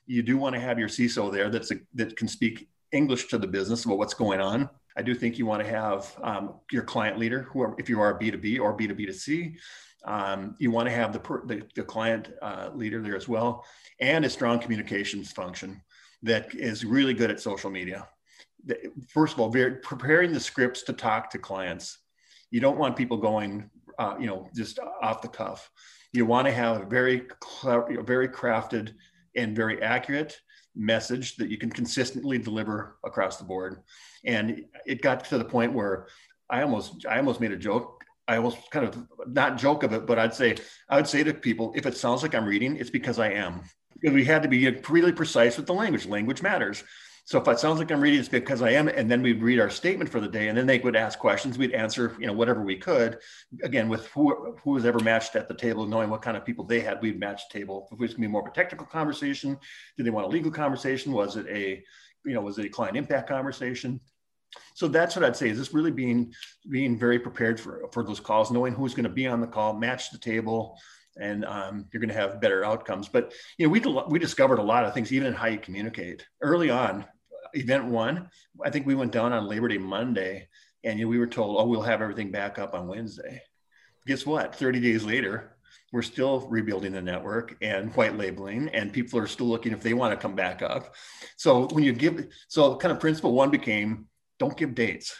You 0.05 0.23
do 0.23 0.37
want 0.37 0.55
to 0.55 0.61
have 0.61 0.77
your 0.77 0.89
CISO 0.89 1.31
there 1.31 1.49
that's 1.49 1.71
a, 1.71 1.75
that 1.93 2.17
can 2.17 2.27
speak 2.27 2.67
English 2.91 3.27
to 3.27 3.37
the 3.37 3.47
business 3.47 3.85
about 3.85 3.97
what's 3.97 4.13
going 4.13 4.41
on. 4.41 4.69
I 4.97 5.01
do 5.01 5.15
think 5.15 5.37
you 5.37 5.45
want 5.45 5.63
to 5.63 5.69
have 5.69 6.13
um, 6.21 6.55
your 6.71 6.83
client 6.83 7.17
leader, 7.17 7.43
who 7.43 7.73
if 7.77 7.89
you 7.89 8.01
are 8.01 8.19
B2B 8.19 8.59
or 8.59 8.77
B2B 8.77 9.07
to 9.07 9.13
C, 9.13 9.55
um, 10.05 10.55
you 10.59 10.71
want 10.71 10.87
to 10.89 10.93
have 10.93 11.13
the, 11.13 11.19
per, 11.19 11.45
the, 11.45 11.63
the, 11.75 11.83
client 11.83 12.33
uh, 12.41 12.71
leader 12.73 13.01
there 13.01 13.15
as 13.15 13.27
well, 13.27 13.63
and 13.99 14.25
a 14.25 14.29
strong 14.29 14.59
communications 14.59 15.31
function 15.31 15.81
that 16.23 16.53
is 16.53 16.83
really 16.83 17.13
good 17.13 17.31
at 17.31 17.39
social 17.39 17.69
media. 17.69 18.07
First 19.07 19.33
of 19.33 19.39
all, 19.39 19.49
preparing 19.49 20.33
the 20.33 20.39
scripts 20.39 20.83
to 20.83 20.93
talk 20.93 21.29
to 21.31 21.37
clients. 21.37 21.99
You 22.49 22.59
don't 22.59 22.77
want 22.77 22.95
people 22.95 23.17
going, 23.17 23.69
uh, 23.97 24.15
you 24.19 24.27
know, 24.27 24.49
just 24.55 24.79
off 25.01 25.21
the 25.21 25.27
cuff. 25.27 25.69
You 26.13 26.25
want 26.25 26.47
to 26.47 26.53
have 26.53 26.81
a 26.81 26.85
very, 26.85 27.27
very 27.63 28.27
crafted 28.27 28.93
and 29.35 29.55
very 29.55 29.81
accurate 29.81 30.39
message 30.75 31.35
that 31.37 31.49
you 31.49 31.57
can 31.57 31.69
consistently 31.69 32.37
deliver 32.37 32.97
across 33.03 33.37
the 33.37 33.43
board. 33.43 33.81
And 34.25 34.65
it 34.85 35.01
got 35.01 35.25
to 35.25 35.37
the 35.37 35.45
point 35.45 35.73
where 35.73 36.07
I 36.49 36.61
almost 36.61 37.05
I 37.05 37.17
almost 37.17 37.39
made 37.39 37.51
a 37.51 37.57
joke. 37.57 38.03
I 38.27 38.37
almost 38.37 38.57
kind 38.71 38.87
of 38.87 39.07
not 39.27 39.57
joke 39.57 39.83
of 39.83 39.93
it, 39.93 40.05
but 40.05 40.19
I'd 40.19 40.33
say 40.33 40.55
I 40.89 40.95
would 40.95 41.07
say 41.07 41.23
to 41.23 41.33
people, 41.33 41.73
if 41.75 41.85
it 41.85 41.97
sounds 41.97 42.21
like 42.21 42.35
I'm 42.35 42.45
reading, 42.45 42.77
it's 42.77 42.89
because 42.89 43.19
I 43.19 43.31
am. 43.31 43.61
Because 43.93 44.13
we 44.15 44.25
had 44.25 44.43
to 44.43 44.49
be 44.49 44.69
really 44.89 45.11
precise 45.11 45.57
with 45.57 45.67
the 45.67 45.73
language. 45.73 46.05
Language 46.05 46.41
matters. 46.41 46.83
So 47.23 47.39
if 47.39 47.47
it 47.47 47.59
sounds 47.59 47.79
like 47.79 47.91
I'm 47.91 48.01
reading, 48.01 48.19
it's 48.19 48.27
because 48.27 48.61
I 48.61 48.71
am. 48.71 48.87
And 48.87 49.09
then 49.09 49.21
we'd 49.21 49.41
read 49.41 49.59
our 49.59 49.69
statement 49.69 50.09
for 50.09 50.19
the 50.19 50.27
day, 50.27 50.47
and 50.47 50.57
then 50.57 50.65
they 50.65 50.79
would 50.79 50.95
ask 50.95 51.19
questions. 51.19 51.57
We'd 51.57 51.71
answer, 51.71 52.15
you 52.19 52.27
know, 52.27 52.33
whatever 52.33 52.61
we 52.61 52.77
could. 52.77 53.19
Again, 53.63 53.89
with 53.89 54.07
who 54.07 54.57
who 54.63 54.71
was 54.71 54.85
ever 54.85 54.99
matched 54.99 55.35
at 55.35 55.47
the 55.47 55.53
table, 55.53 55.85
knowing 55.85 56.09
what 56.09 56.21
kind 56.21 56.35
of 56.35 56.45
people 56.45 56.65
they 56.65 56.79
had, 56.79 57.01
we'd 57.01 57.19
match 57.19 57.43
the 57.49 57.59
table. 57.59 57.87
If 57.91 57.93
it 57.93 58.01
was 58.01 58.11
going 58.11 58.23
to 58.23 58.27
be 58.27 58.31
more 58.31 58.41
of 58.41 58.47
a 58.47 58.55
technical 58.55 58.87
conversation, 58.87 59.57
did 59.97 60.05
they 60.05 60.09
want 60.09 60.25
a 60.25 60.29
legal 60.29 60.51
conversation? 60.51 61.13
Was 61.13 61.37
it 61.37 61.45
a, 61.47 61.83
you 62.25 62.33
know, 62.33 62.41
was 62.41 62.57
it 62.57 62.65
a 62.65 62.69
client 62.69 62.97
impact 62.97 63.29
conversation? 63.29 64.01
So 64.73 64.87
that's 64.87 65.15
what 65.15 65.23
I'd 65.23 65.37
say 65.37 65.49
is 65.49 65.57
this 65.57 65.73
really 65.73 65.91
being 65.91 66.33
being 66.69 66.97
very 66.97 67.19
prepared 67.19 67.59
for 67.59 67.87
for 67.93 68.03
those 68.03 68.19
calls, 68.19 68.51
knowing 68.51 68.73
who's 68.73 68.93
going 68.93 69.03
to 69.03 69.09
be 69.09 69.27
on 69.27 69.41
the 69.41 69.47
call, 69.47 69.73
match 69.73 70.11
the 70.11 70.17
table, 70.17 70.77
and 71.19 71.45
um, 71.45 71.85
you're 71.91 72.01
going 72.01 72.13
to 72.13 72.15
have 72.15 72.41
better 72.41 72.65
outcomes. 72.65 73.07
But 73.07 73.33
you 73.57 73.67
know, 73.67 73.71
we 73.71 73.81
we 74.09 74.19
discovered 74.19 74.59
a 74.59 74.63
lot 74.63 74.85
of 74.85 74.93
things 74.93 75.11
even 75.11 75.27
in 75.27 75.33
how 75.33 75.47
you 75.47 75.59
communicate 75.59 76.25
early 76.41 76.69
on. 76.69 77.05
Event 77.53 77.85
one, 77.85 78.29
I 78.63 78.69
think 78.69 78.85
we 78.85 78.95
went 78.95 79.11
down 79.11 79.33
on 79.33 79.47
Labor 79.47 79.67
Day 79.67 79.77
Monday, 79.77 80.47
and 80.83 80.97
you 80.97 81.05
know, 81.05 81.09
we 81.09 81.17
were 81.17 81.27
told, 81.27 81.57
"Oh, 81.59 81.65
we'll 81.65 81.81
have 81.81 82.01
everything 82.01 82.31
back 82.31 82.59
up 82.59 82.73
on 82.73 82.87
Wednesday." 82.87 83.41
Guess 84.07 84.25
what? 84.25 84.55
30 84.55 84.79
days 84.79 85.03
later, 85.03 85.57
we're 85.91 86.01
still 86.01 86.47
rebuilding 86.49 86.93
the 86.93 87.01
network 87.01 87.55
and 87.61 87.93
white 87.95 88.17
labeling, 88.17 88.69
and 88.69 88.93
people 88.93 89.19
are 89.19 89.27
still 89.27 89.47
looking 89.47 89.73
if 89.73 89.83
they 89.83 89.93
want 89.93 90.11
to 90.11 90.21
come 90.21 90.35
back 90.35 90.61
up. 90.61 90.95
So 91.37 91.67
when 91.67 91.83
you 91.83 91.93
give, 91.93 92.27
so 92.47 92.77
kind 92.77 92.91
of 92.91 92.99
principle 92.99 93.33
one 93.33 93.51
became 93.51 94.07
don't 94.39 94.57
give 94.57 94.73
dates. 94.73 95.15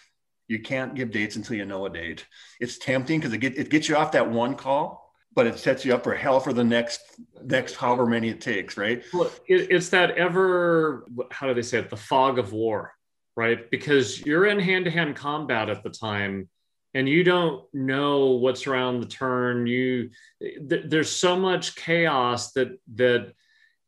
You 0.48 0.60
can't 0.60 0.96
give 0.96 1.12
dates 1.12 1.36
until 1.36 1.58
you 1.58 1.66
know 1.66 1.86
a 1.86 1.90
date. 1.90 2.26
It's 2.60 2.78
tempting 2.78 3.20
because 3.20 3.34
it, 3.34 3.38
get, 3.38 3.58
it 3.58 3.70
gets 3.70 3.88
you 3.88 3.96
off 3.96 4.14
that 4.14 4.30
one 4.30 4.56
call, 4.56 5.11
but 5.34 5.48
it 5.48 5.58
sets 5.58 5.86
you 5.86 5.94
up 5.94 6.04
for 6.04 6.14
hell 6.14 6.40
for 6.40 6.54
the 6.54 6.64
next 6.64 7.02
next 7.44 7.76
however 7.76 8.06
many 8.06 8.30
it 8.30 8.42
takes, 8.42 8.78
right? 8.78 9.04
Well, 9.14 9.32
it, 9.48 9.72
it's 9.72 9.90
that 9.90 10.12
ever 10.12 11.06
how 11.32 11.48
do 11.48 11.54
they 11.54 11.62
say 11.62 11.80
it? 11.80 11.90
The 11.90 11.98
fog 11.98 12.40
of 12.40 12.52
war, 12.52 12.94
right? 13.36 13.70
Because 13.70 14.20
you're 14.26 14.46
in 14.46 14.60
hand 14.60 14.86
to 14.86 14.92
hand 14.92 15.16
combat 15.16 15.70
at 15.70 15.84
the 15.84 15.90
time, 15.90 16.50
and 16.94 17.08
you 17.08 17.24
don't 17.24 17.64
know 17.74 18.32
what's 18.32 18.68
around 18.68 19.00
the 19.00 19.08
turn. 19.08 19.68
You 19.68 20.10
th- 20.42 20.86
there's 20.88 21.12
so 21.12 21.36
much 21.36 21.76
chaos 21.76 22.52
that 22.54 22.78
that 22.96 23.34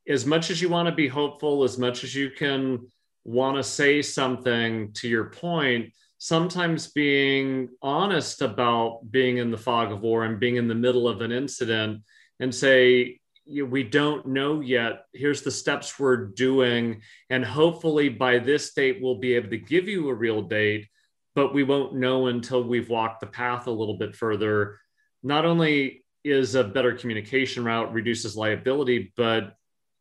as 0.08 0.26
much 0.26 0.50
as 0.50 0.62
you 0.62 0.70
want 0.70 0.88
to 0.88 0.96
be 0.96 1.08
hopeful, 1.08 1.64
as 1.64 1.78
much 1.78 2.04
as 2.04 2.16
you 2.16 2.30
can 2.30 2.88
want 3.26 3.56
to 3.58 3.64
say 3.64 4.02
something 4.02 4.92
to 4.94 5.08
your 5.08 5.26
point, 5.26 5.94
sometimes 6.24 6.88
being 6.88 7.68
honest 7.82 8.42
about 8.42 9.02
being 9.12 9.40
in 9.40 9.52
the 9.52 9.58
fog 9.58 9.92
of 9.92 10.00
war 10.00 10.24
and 10.24 10.40
being 10.40 10.56
in 10.56 10.70
the 10.70 10.74
middle 10.74 11.06
of 11.06 11.20
an 11.20 11.34
incident 11.34 12.02
and 12.40 12.56
say, 12.56 13.20
we 13.46 13.84
don't 13.84 14.26
know 14.26 14.62
yet. 14.62 15.04
Here's 15.12 15.42
the 15.42 15.52
steps 15.52 16.00
we're 16.00 16.28
doing. 16.28 17.02
And 17.30 17.44
hopefully 17.44 18.08
by 18.08 18.40
this 18.40 18.74
date, 18.74 19.00
we'll 19.02 19.20
be 19.20 19.34
able 19.34 19.50
to 19.50 19.58
give 19.58 19.90
you 19.90 20.08
a 20.08 20.14
real 20.14 20.42
date, 20.44 20.88
but 21.36 21.54
we 21.54 21.64
won't 21.64 21.96
know 21.96 22.28
until 22.28 22.64
we've 22.64 22.88
walked 22.88 23.20
the 23.20 23.28
path 23.28 23.68
a 23.68 23.72
little 23.72 23.98
bit 23.98 24.16
further. 24.16 24.80
Not 25.24 25.44
only 25.44 26.06
is 26.24 26.56
a 26.56 26.64
better 26.64 26.94
communication 26.94 27.66
route 27.66 27.92
reduces 27.92 28.38
liability, 28.38 29.12
but 29.18 29.58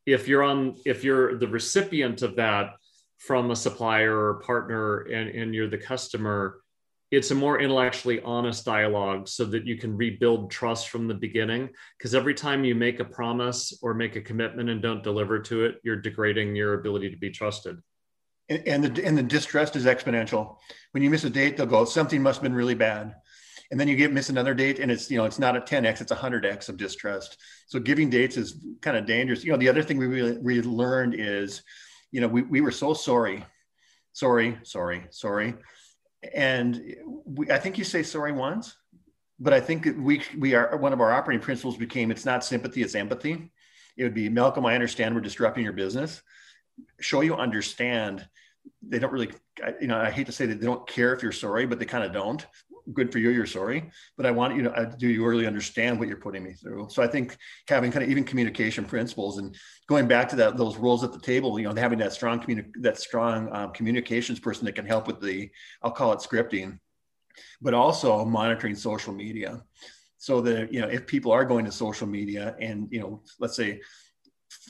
if 0.07 0.29
you're 0.29 0.45
on, 0.45 0.76
if 0.87 1.02
you're 1.02 1.37
the 1.37 1.49
recipient 1.49 2.23
of 2.23 2.37
that, 2.37 2.75
from 3.26 3.52
a 3.52 3.57
supplier 3.57 4.19
or 4.19 4.35
partner 4.41 5.02
and, 5.02 5.31
and 5.31 5.55
you're 5.55 5.69
the 5.69 5.79
customer, 5.79 6.61
it's 7.12 7.31
a 7.31 7.35
more 7.35 7.61
intellectually 7.61 8.21
honest 8.23 8.64
dialogue 8.64 9.29
so 9.29 9.45
that 9.45 9.64
you 9.64 9.76
can 9.76 9.97
rebuild 9.97 10.50
trust 10.50 10.88
from 10.88 11.07
the 11.07 11.14
beginning. 11.14 11.69
Because 11.97 12.14
every 12.14 12.35
time 12.35 12.64
you 12.64 12.75
make 12.75 12.99
a 12.99 13.05
promise 13.05 13.79
or 13.81 13.95
make 13.95 14.17
a 14.17 14.21
commitment 14.21 14.71
and 14.71 14.83
don't 14.83 15.05
deliver 15.05 15.38
to 15.38 15.67
it, 15.67 15.76
you're 15.85 16.00
degrading 16.00 16.57
your 16.57 16.75
ability 16.75 17.11
to 17.11 17.17
be 17.17 17.31
trusted. 17.31 17.76
And, 18.49 18.67
and 18.67 18.85
the 18.85 19.07
and 19.07 19.17
the 19.17 19.23
distrust 19.23 19.76
is 19.76 19.85
exponential. 19.85 20.57
When 20.91 21.02
you 21.02 21.11
miss 21.11 21.23
a 21.23 21.31
date, 21.31 21.57
they'll 21.57 21.67
go, 21.67 21.85
something 21.85 22.21
must 22.21 22.38
have 22.38 22.43
been 22.43 22.55
really 22.55 22.75
bad. 22.75 23.14
And 23.71 23.79
then 23.79 23.88
you 23.88 23.95
get 23.95 24.12
miss 24.12 24.31
another 24.31 24.52
date, 24.52 24.81
and 24.81 24.91
it's 24.91 25.11
you 25.11 25.17
know 25.17 25.26
it's 25.26 25.38
not 25.38 25.57
a 25.57 25.61
10x, 25.61 26.00
it's 26.00 26.11
a 26.11 26.17
100x 26.17 26.69
of 26.69 26.76
distrust. 26.76 27.38
So 27.69 27.79
giving 27.79 28.11
dates 28.11 28.37
is 28.37 28.67
kind 28.81 28.97
of 28.97 29.07
dangerous. 29.07 29.45
You 29.45 29.52
know, 29.52 29.59
the 29.59 29.69
other 29.69 29.83
thing 29.83 29.97
we 29.97 30.07
really, 30.07 30.38
really 30.43 30.69
learned 30.69 31.14
is 31.14 31.62
you 32.12 32.21
know, 32.21 32.28
we, 32.28 32.42
we 32.42 32.61
were 32.61 32.71
so 32.71 32.95
sorry, 32.95 33.45
sorry, 34.12 34.59
sorry, 34.62 35.07
sorry. 35.11 35.54
And 36.33 36.95
we, 37.25 37.50
I 37.50 37.59
think 37.59 37.78
you 37.78 37.85
say 37.85 38.04
sorry 38.04 38.31
once, 38.31 38.76
but 39.40 39.52
I 39.52 39.61
think 39.61 39.88
we, 39.99 40.23
we 40.38 40.54
are, 40.54 40.76
one 40.76 40.92
of 40.92 41.00
our 41.00 41.11
operating 41.11 41.42
principles 41.42 41.76
became 41.76 42.11
it's 42.12 42.25
not 42.25 42.45
sympathy, 42.45 42.83
it's 42.83 42.95
empathy. 42.95 43.50
It 43.97 44.04
would 44.04 44.14
be, 44.14 44.28
Malcolm, 44.28 44.64
I 44.64 44.75
understand 44.75 45.14
we're 45.14 45.21
disrupting 45.21 45.64
your 45.64 45.73
business. 45.73 46.23
Show 47.00 47.23
you 47.23 47.35
understand. 47.35 48.26
They 48.87 48.99
don't 48.99 49.12
really, 49.12 49.31
you 49.81 49.88
know, 49.88 49.99
I 49.99 50.11
hate 50.11 50.26
to 50.26 50.33
say 50.33 50.47
that 50.47 50.61
they 50.61 50.66
don't 50.66 50.87
care 50.87 51.12
if 51.12 51.23
you're 51.23 51.33
sorry, 51.33 51.66
but 51.66 51.78
they 51.78 51.85
kind 51.85 52.04
of 52.04 52.12
don't 52.12 52.47
good 52.93 53.12
for 53.12 53.19
you, 53.19 53.31
you're 53.31 53.47
sorry, 53.47 53.91
but 54.17 54.27
I 54.27 54.31
want 54.31 54.57
you 54.57 54.62
to, 54.62 54.95
do 54.99 55.09
you 55.09 55.25
really 55.27 55.47
understand 55.47 55.99
what 55.99 56.09
you're 56.09 56.17
putting 56.17 56.43
me 56.43 56.55
through? 56.55 56.89
So 56.91 57.03
I 57.03 57.07
think 57.07 57.37
having 57.69 57.93
kind 57.93 58.05
of 58.05 58.11
even 58.11 58.25
communication 58.25 58.85
principles 58.85 59.39
and 59.39 59.57
going 59.89 60.09
back 60.09 60.29
to 60.31 60.37
that, 60.37 60.57
those 60.57 60.77
roles 60.77 61.05
at 61.05 61.12
the 61.12 61.21
table, 61.21 61.59
you 61.59 61.69
know, 61.69 61.75
having 61.75 61.99
that 61.99 62.12
strong, 62.12 62.41
communi- 62.41 62.73
that 62.81 62.99
strong 62.99 63.49
um, 63.55 63.73
communications 63.73 64.41
person 64.41 64.65
that 64.67 64.75
can 64.75 64.87
help 64.87 65.07
with 65.07 65.21
the, 65.21 65.51
I'll 65.83 65.91
call 65.91 66.12
it 66.12 66.21
scripting, 66.21 66.79
but 67.61 67.75
also 67.75 68.25
monitoring 68.25 68.75
social 68.75 69.12
media. 69.12 69.62
So 70.19 70.41
that, 70.43 70.73
you 70.73 70.81
know, 70.81 70.89
if 70.89 71.07
people 71.07 71.33
are 71.33 71.45
going 71.45 71.65
to 71.65 71.73
social 71.73 72.07
media 72.07 72.55
and, 72.61 72.87
you 72.93 73.01
know, 73.01 73.23
let's 73.41 73.57
say 73.57 73.81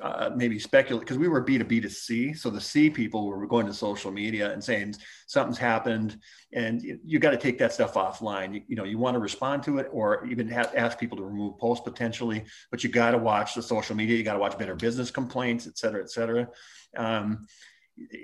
uh, 0.00 0.30
maybe 0.34 0.58
speculate 0.58 1.00
because 1.00 1.18
we 1.18 1.28
were 1.28 1.40
B 1.40 1.58
to 1.58 1.64
B 1.64 1.80
to 1.80 1.90
C. 1.90 2.32
So 2.32 2.48
the 2.50 2.60
C 2.60 2.88
people 2.88 3.26
were 3.26 3.46
going 3.46 3.66
to 3.66 3.74
social 3.74 4.10
media 4.10 4.52
and 4.52 4.62
saying 4.62 4.94
something's 5.26 5.58
happened, 5.58 6.18
and 6.52 6.82
you, 6.82 6.98
you 7.04 7.18
got 7.18 7.32
to 7.32 7.36
take 7.36 7.58
that 7.58 7.72
stuff 7.72 7.94
offline. 7.94 8.54
You, 8.54 8.62
you, 8.68 8.76
know, 8.76 8.84
you 8.84 8.98
want 8.98 9.14
to 9.14 9.20
respond 9.20 9.62
to 9.64 9.78
it 9.78 9.88
or 9.92 10.24
even 10.26 10.52
ask 10.52 10.98
people 10.98 11.18
to 11.18 11.24
remove 11.24 11.58
posts 11.58 11.84
potentially, 11.84 12.44
but 12.70 12.82
you 12.82 12.90
got 12.90 13.10
to 13.10 13.18
watch 13.18 13.54
the 13.54 13.62
social 13.62 13.96
media. 13.96 14.16
You 14.16 14.24
got 14.24 14.34
to 14.34 14.38
watch 14.38 14.58
better 14.58 14.74
business 14.74 15.10
complaints, 15.10 15.66
et 15.66 15.76
cetera, 15.76 16.02
et 16.02 16.10
cetera. 16.10 16.48
Um, 16.96 17.46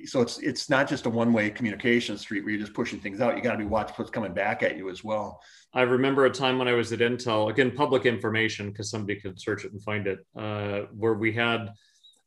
so 0.06 0.22
it's 0.22 0.38
it's 0.38 0.70
not 0.70 0.88
just 0.88 1.06
a 1.06 1.10
one 1.10 1.32
way 1.32 1.50
communication 1.50 2.16
street 2.16 2.42
where 2.42 2.50
you're 2.50 2.60
just 2.60 2.74
pushing 2.74 2.98
things 2.98 3.20
out. 3.20 3.36
You 3.36 3.42
got 3.42 3.52
to 3.52 3.58
be 3.58 3.64
watching 3.64 3.94
what's 3.96 4.10
coming 4.10 4.32
back 4.32 4.62
at 4.62 4.76
you 4.76 4.88
as 4.88 5.04
well. 5.04 5.40
I 5.74 5.82
remember 5.82 6.24
a 6.24 6.30
time 6.30 6.58
when 6.58 6.68
I 6.68 6.72
was 6.72 6.92
at 6.92 7.00
Intel, 7.00 7.50
again, 7.50 7.70
public 7.70 8.06
information 8.06 8.70
because 8.70 8.90
somebody 8.90 9.20
could 9.20 9.40
search 9.40 9.64
it 9.64 9.72
and 9.72 9.82
find 9.82 10.06
it, 10.06 10.20
uh, 10.36 10.86
where 10.96 11.14
we 11.14 11.32
had 11.32 11.70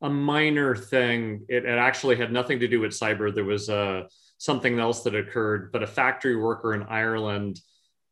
a 0.02 0.10
minor 0.10 0.76
thing. 0.76 1.46
It, 1.50 1.66
it, 1.66 1.78
actually 1.78 2.16
had 2.16 2.32
nothing 2.32 2.60
to 2.60 2.68
do 2.68 2.80
with 2.80 2.92
cyber. 2.92 3.34
There 3.34 3.44
was 3.44 3.70
uh, 3.70 4.04
something 4.38 4.80
else 4.80 5.04
that 5.04 5.16
occurred, 5.16 5.72
but 5.72 5.84
a 5.84 5.88
factory 5.88 6.36
worker 6.36 6.74
in 6.74 6.84
Ireland 6.84 7.60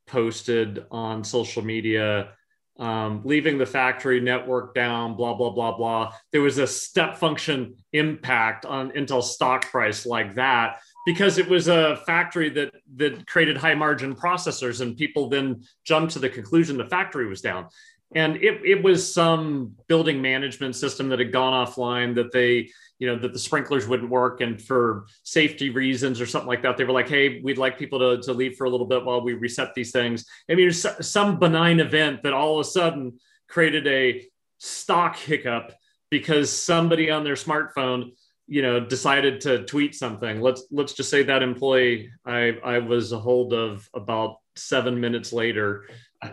posted 0.08 0.84
on 0.90 1.24
social 1.24 1.64
media 1.64 2.32
um, 2.80 3.22
leaving 3.26 3.58
the 3.58 3.66
factory 3.66 4.22
network 4.22 4.74
down, 4.74 5.16
blah, 5.16 5.34
blah, 5.34 5.50
blah, 5.50 5.76
blah. 5.76 6.14
There 6.32 6.42
was 6.42 6.58
a 6.58 6.66
step 6.66 7.18
function 7.18 7.76
impact 7.92 8.66
on 8.66 8.92
Intel 8.92 9.22
stock 9.22 9.70
price 9.70 10.06
like 10.06 10.36
that 10.36 10.80
because 11.06 11.38
it 11.38 11.50
was 11.50 11.68
a 11.68 11.98
factory 12.06 12.50
that, 12.52 12.74
that 12.96 13.28
created 13.28 13.58
high 13.58 13.76
margin 13.76 14.16
processors 14.16 14.80
and 14.80 14.96
people 14.96 15.28
then 15.28 15.64
jumped 15.84 16.14
to 16.14 16.20
the 16.20 16.30
conclusion 16.30 16.78
the 16.78 16.86
factory 16.86 17.28
was 17.28 17.42
down. 17.42 17.68
And 18.16 18.38
it, 18.38 18.62
it 18.66 18.82
was 18.82 19.14
some 19.14 19.76
building 19.88 20.22
management 20.22 20.76
system 20.76 21.10
that 21.10 21.20
had 21.20 21.32
gone 21.32 21.68
offline 21.68 22.16
that 22.16 22.32
they 22.32 22.70
you 23.00 23.08
know 23.08 23.18
that 23.18 23.34
the 23.34 23.40
sprinklers 23.40 23.88
wouldn't 23.88 24.10
work 24.10 24.42
and 24.42 24.62
for 24.62 25.08
safety 25.24 25.70
reasons 25.70 26.22
or 26.22 26.26
something 26.26 26.48
like 26.48 26.62
that. 26.62 26.78
They 26.78 26.84
were 26.84 26.94
like 26.94 27.10
hey 27.10 27.42
we'd 27.42 27.58
like 27.58 27.80
people 27.80 28.00
to, 28.00 28.22
to 28.22 28.34
leave 28.34 28.56
for 28.58 28.66
a 28.66 28.70
little 28.70 28.86
bit 28.86 29.04
while 29.04 29.22
we 29.22 29.34
reset 29.34 29.74
these 29.74 29.92
things. 29.92 30.26
I 30.50 30.56
mean 30.56 30.70
it's 30.70 30.86
some 31.08 31.40
benign 31.40 31.80
event 31.80 32.24
that 32.24 32.34
all 32.34 32.60
of 32.60 32.66
a 32.66 32.70
sudden 32.70 33.20
created 33.48 33.88
a 33.88 34.28
stock 34.60 35.18
hiccup 35.18 35.74
because 36.12 36.52
somebody 36.52 37.10
on 37.10 37.24
their 37.24 37.36
smartphone 37.36 38.12
you 38.48 38.62
know 38.62 38.80
decided 38.80 39.42
to 39.42 39.66
tweet 39.66 39.96
something. 39.96 40.42
Let's 40.42 40.66
let's 40.72 40.94
just 40.94 41.10
say 41.10 41.24
that 41.24 41.42
employee 41.42 42.12
i 42.26 42.58
i 42.64 42.80
was 42.80 43.12
a 43.12 43.20
hold 43.20 43.54
of 43.54 43.90
about 43.94 44.38
seven 44.56 45.00
minutes 45.00 45.32
later. 45.32 45.88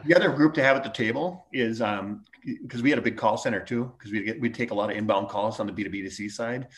The 0.04 0.16
other 0.16 0.30
group 0.32 0.54
to 0.54 0.62
have 0.64 0.76
at 0.76 0.82
the 0.82 0.90
table 0.90 1.46
is 1.52 1.80
um, 1.80 2.24
because 2.62 2.82
we 2.82 2.90
had 2.90 2.98
a 2.98 3.02
big 3.02 3.16
call 3.16 3.36
center 3.36 3.60
too, 3.60 3.92
because 3.98 4.12
we 4.12 4.32
we 4.40 4.50
take 4.50 4.70
a 4.70 4.74
lot 4.74 4.90
of 4.90 4.96
inbound 4.96 5.28
calls 5.28 5.60
on 5.60 5.66
the 5.66 5.72
B2B2C 5.72 6.30
side, 6.30 6.68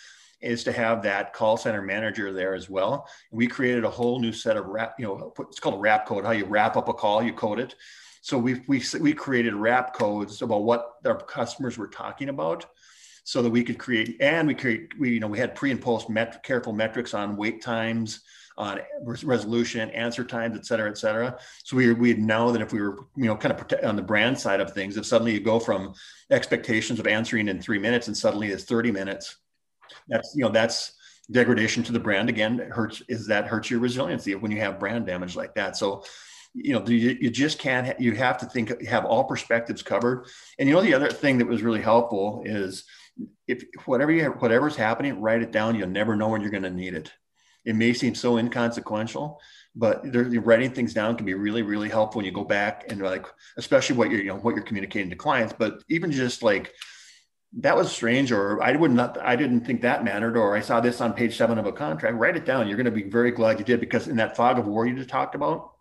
is 0.40 0.64
to 0.64 0.72
have 0.72 1.02
that 1.02 1.32
call 1.32 1.56
center 1.56 1.82
manager 1.82 2.32
there 2.32 2.54
as 2.54 2.70
well. 2.70 3.08
We 3.30 3.46
created 3.46 3.84
a 3.84 3.90
whole 3.90 4.20
new 4.20 4.32
set 4.32 4.56
of 4.56 4.66
wrap, 4.66 4.94
you 4.98 5.06
know, 5.06 5.32
it's 5.40 5.60
called 5.60 5.76
a 5.76 5.78
wrap 5.78 6.06
code, 6.06 6.24
how 6.24 6.30
you 6.30 6.44
wrap 6.44 6.76
up 6.76 6.88
a 6.88 6.94
call, 6.94 7.22
you 7.22 7.32
code 7.32 7.60
it. 7.60 7.74
So 8.20 8.38
we 8.38 8.62
we 8.66 8.82
we 9.00 9.12
created 9.12 9.54
wrap 9.54 9.94
codes 9.94 10.42
about 10.42 10.64
what 10.64 10.94
our 11.04 11.16
customers 11.16 11.78
were 11.78 11.88
talking 11.88 12.28
about 12.28 12.66
so 13.24 13.42
that 13.42 13.50
we 13.50 13.62
could 13.62 13.78
create 13.78 14.16
and 14.20 14.48
we 14.48 14.54
create 14.54 14.98
we 14.98 15.10
you 15.10 15.20
know 15.20 15.28
we 15.28 15.38
had 15.38 15.54
pre 15.54 15.70
and 15.70 15.80
post 15.80 16.08
met, 16.08 16.42
careful 16.42 16.72
metrics 16.72 17.14
on 17.14 17.36
wait 17.36 17.62
times 17.62 18.20
on 18.58 18.80
resolution 19.02 19.88
answer 19.90 20.24
times 20.24 20.56
et 20.56 20.66
cetera 20.66 20.90
et 20.90 20.98
cetera 20.98 21.38
so 21.64 21.76
we 21.76 21.92
we 21.92 22.12
know 22.14 22.52
that 22.52 22.60
if 22.60 22.72
we 22.72 22.80
were 22.80 23.06
you 23.16 23.24
know 23.24 23.36
kind 23.36 23.52
of 23.52 23.84
on 23.84 23.96
the 23.96 24.02
brand 24.02 24.38
side 24.38 24.60
of 24.60 24.72
things 24.72 24.96
if 24.96 25.06
suddenly 25.06 25.32
you 25.32 25.40
go 25.40 25.58
from 25.58 25.94
expectations 26.30 26.98
of 26.98 27.06
answering 27.06 27.48
in 27.48 27.60
three 27.60 27.78
minutes 27.78 28.08
and 28.08 28.16
suddenly 28.16 28.48
it's 28.48 28.64
30 28.64 28.90
minutes 28.90 29.36
that's 30.08 30.34
you 30.34 30.42
know 30.42 30.50
that's 30.50 30.92
degradation 31.30 31.82
to 31.82 31.92
the 31.92 32.00
brand 32.00 32.28
again 32.28 32.58
hurts 32.70 33.02
is 33.08 33.26
that 33.26 33.46
hurts 33.46 33.70
your 33.70 33.80
resiliency 33.80 34.34
when 34.34 34.50
you 34.50 34.60
have 34.60 34.80
brand 34.80 35.06
damage 35.06 35.36
like 35.36 35.54
that 35.54 35.76
so 35.76 36.02
you 36.52 36.72
know 36.72 36.84
you, 36.86 37.16
you 37.20 37.30
just 37.30 37.58
can't 37.58 37.98
you 38.00 38.12
have 38.12 38.38
to 38.38 38.46
think 38.46 38.84
have 38.84 39.04
all 39.04 39.24
perspectives 39.24 39.82
covered 39.82 40.26
and 40.58 40.68
you 40.68 40.74
know 40.74 40.82
the 40.82 40.94
other 40.94 41.10
thing 41.10 41.38
that 41.38 41.46
was 41.46 41.62
really 41.62 41.82
helpful 41.82 42.42
is 42.44 42.84
if 43.46 43.64
whatever 43.86 44.12
you 44.12 44.24
whatever's 44.30 44.76
happening, 44.76 45.20
write 45.20 45.42
it 45.42 45.52
down. 45.52 45.74
You'll 45.74 45.88
never 45.88 46.16
know 46.16 46.28
when 46.28 46.40
you're 46.40 46.50
going 46.50 46.62
to 46.62 46.70
need 46.70 46.94
it. 46.94 47.12
It 47.68 47.76
may 47.76 47.92
seem 47.92 48.14
so 48.14 48.38
inconsequential, 48.38 49.38
but 49.76 50.02
writing 50.48 50.72
things 50.72 50.94
down 50.94 51.16
can 51.16 51.26
be 51.26 51.34
really, 51.34 51.60
really 51.60 51.90
helpful 51.90 52.18
when 52.18 52.24
you 52.24 52.32
go 52.32 52.44
back 52.44 52.86
and 52.88 53.02
like, 53.02 53.26
especially 53.58 53.96
what 53.96 54.10
you're, 54.10 54.22
you 54.22 54.30
know, 54.30 54.38
what 54.38 54.54
you're 54.54 54.64
communicating 54.64 55.10
to 55.10 55.16
clients. 55.16 55.52
But 55.52 55.84
even 55.90 56.10
just 56.10 56.42
like 56.42 56.72
that 57.58 57.76
was 57.76 57.92
strange, 57.92 58.32
or 58.32 58.62
I 58.62 58.72
would 58.72 58.90
not, 58.90 59.18
I 59.20 59.36
didn't 59.36 59.66
think 59.66 59.82
that 59.82 60.02
mattered, 60.02 60.36
or 60.36 60.56
I 60.56 60.60
saw 60.60 60.80
this 60.80 61.02
on 61.02 61.12
page 61.12 61.36
seven 61.36 61.58
of 61.58 61.66
a 61.66 61.72
contract. 61.72 62.16
Write 62.16 62.38
it 62.38 62.46
down. 62.46 62.68
You're 62.68 62.78
going 62.78 62.86
to 62.94 63.02
be 63.02 63.02
very 63.02 63.32
glad 63.32 63.58
you 63.58 63.66
did 63.66 63.80
because 63.80 64.08
in 64.08 64.16
that 64.16 64.34
fog 64.34 64.58
of 64.58 64.66
war 64.66 64.86
you 64.86 64.96
just 64.96 65.10
talked 65.10 65.34
about, 65.34 65.72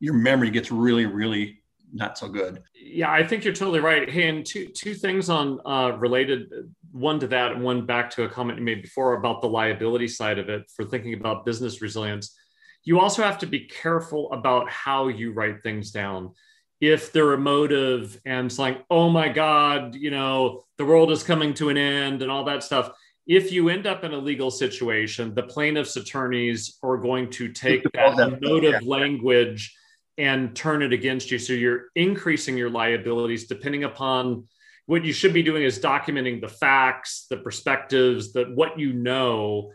your 0.00 0.14
memory 0.14 0.50
gets 0.50 0.70
really, 0.70 1.04
really 1.04 1.62
not 1.92 2.18
so 2.18 2.28
good. 2.28 2.62
Yeah, 2.74 3.10
I 3.10 3.26
think 3.26 3.44
you're 3.44 3.54
totally 3.54 3.80
right. 3.80 4.08
Hey, 4.10 4.28
and 4.28 4.44
two 4.44 4.68
two 4.68 4.94
things 4.94 5.28
on 5.28 5.60
uh, 5.64 5.96
related, 5.98 6.50
one 6.94 7.18
to 7.18 7.26
that, 7.26 7.52
and 7.52 7.64
one 7.64 7.84
back 7.86 8.08
to 8.08 8.22
a 8.22 8.28
comment 8.28 8.58
you 8.58 8.64
made 8.64 8.80
before 8.80 9.14
about 9.14 9.42
the 9.42 9.48
liability 9.48 10.06
side 10.06 10.38
of 10.38 10.48
it 10.48 10.70
for 10.74 10.84
thinking 10.84 11.14
about 11.14 11.44
business 11.44 11.82
resilience. 11.82 12.36
You 12.84 13.00
also 13.00 13.22
have 13.22 13.38
to 13.38 13.46
be 13.46 13.66
careful 13.66 14.32
about 14.32 14.70
how 14.70 15.08
you 15.08 15.32
write 15.32 15.62
things 15.62 15.90
down. 15.90 16.34
If 16.80 17.12
they're 17.12 17.32
emotive 17.32 18.20
and 18.24 18.46
it's 18.46 18.58
like, 18.58 18.84
oh 18.90 19.10
my 19.10 19.28
God, 19.28 19.96
you 19.96 20.10
know, 20.10 20.64
the 20.78 20.84
world 20.84 21.10
is 21.10 21.22
coming 21.24 21.52
to 21.54 21.68
an 21.70 21.76
end 21.76 22.22
and 22.22 22.30
all 22.30 22.44
that 22.44 22.62
stuff. 22.62 22.92
If 23.26 23.50
you 23.50 23.70
end 23.70 23.86
up 23.86 24.04
in 24.04 24.12
a 24.12 24.18
legal 24.18 24.50
situation, 24.50 25.34
the 25.34 25.42
plaintiff's 25.42 25.96
attorneys 25.96 26.78
are 26.82 26.98
going 26.98 27.30
to 27.30 27.48
take 27.48 27.82
that 27.94 28.18
emotive 28.18 28.82
language 28.86 29.74
and 30.16 30.54
turn 30.54 30.82
it 30.82 30.92
against 30.92 31.30
you. 31.30 31.38
So 31.38 31.54
you're 31.54 31.86
increasing 31.96 32.56
your 32.56 32.70
liabilities 32.70 33.48
depending 33.48 33.82
upon 33.84 34.46
what 34.86 35.04
you 35.04 35.12
should 35.12 35.32
be 35.32 35.42
doing 35.42 35.62
is 35.62 35.78
documenting 35.78 36.40
the 36.40 36.48
facts, 36.48 37.26
the 37.30 37.36
perspectives, 37.38 38.32
that 38.34 38.54
what 38.54 38.78
you 38.78 38.92
know, 38.92 39.72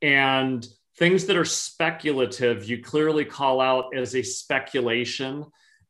and 0.00 0.66
things 0.98 1.26
that 1.26 1.36
are 1.36 1.44
speculative, 1.44 2.68
you 2.68 2.82
clearly 2.82 3.24
call 3.24 3.60
out 3.60 3.96
as 3.96 4.14
a 4.14 4.22
speculation 4.22 5.44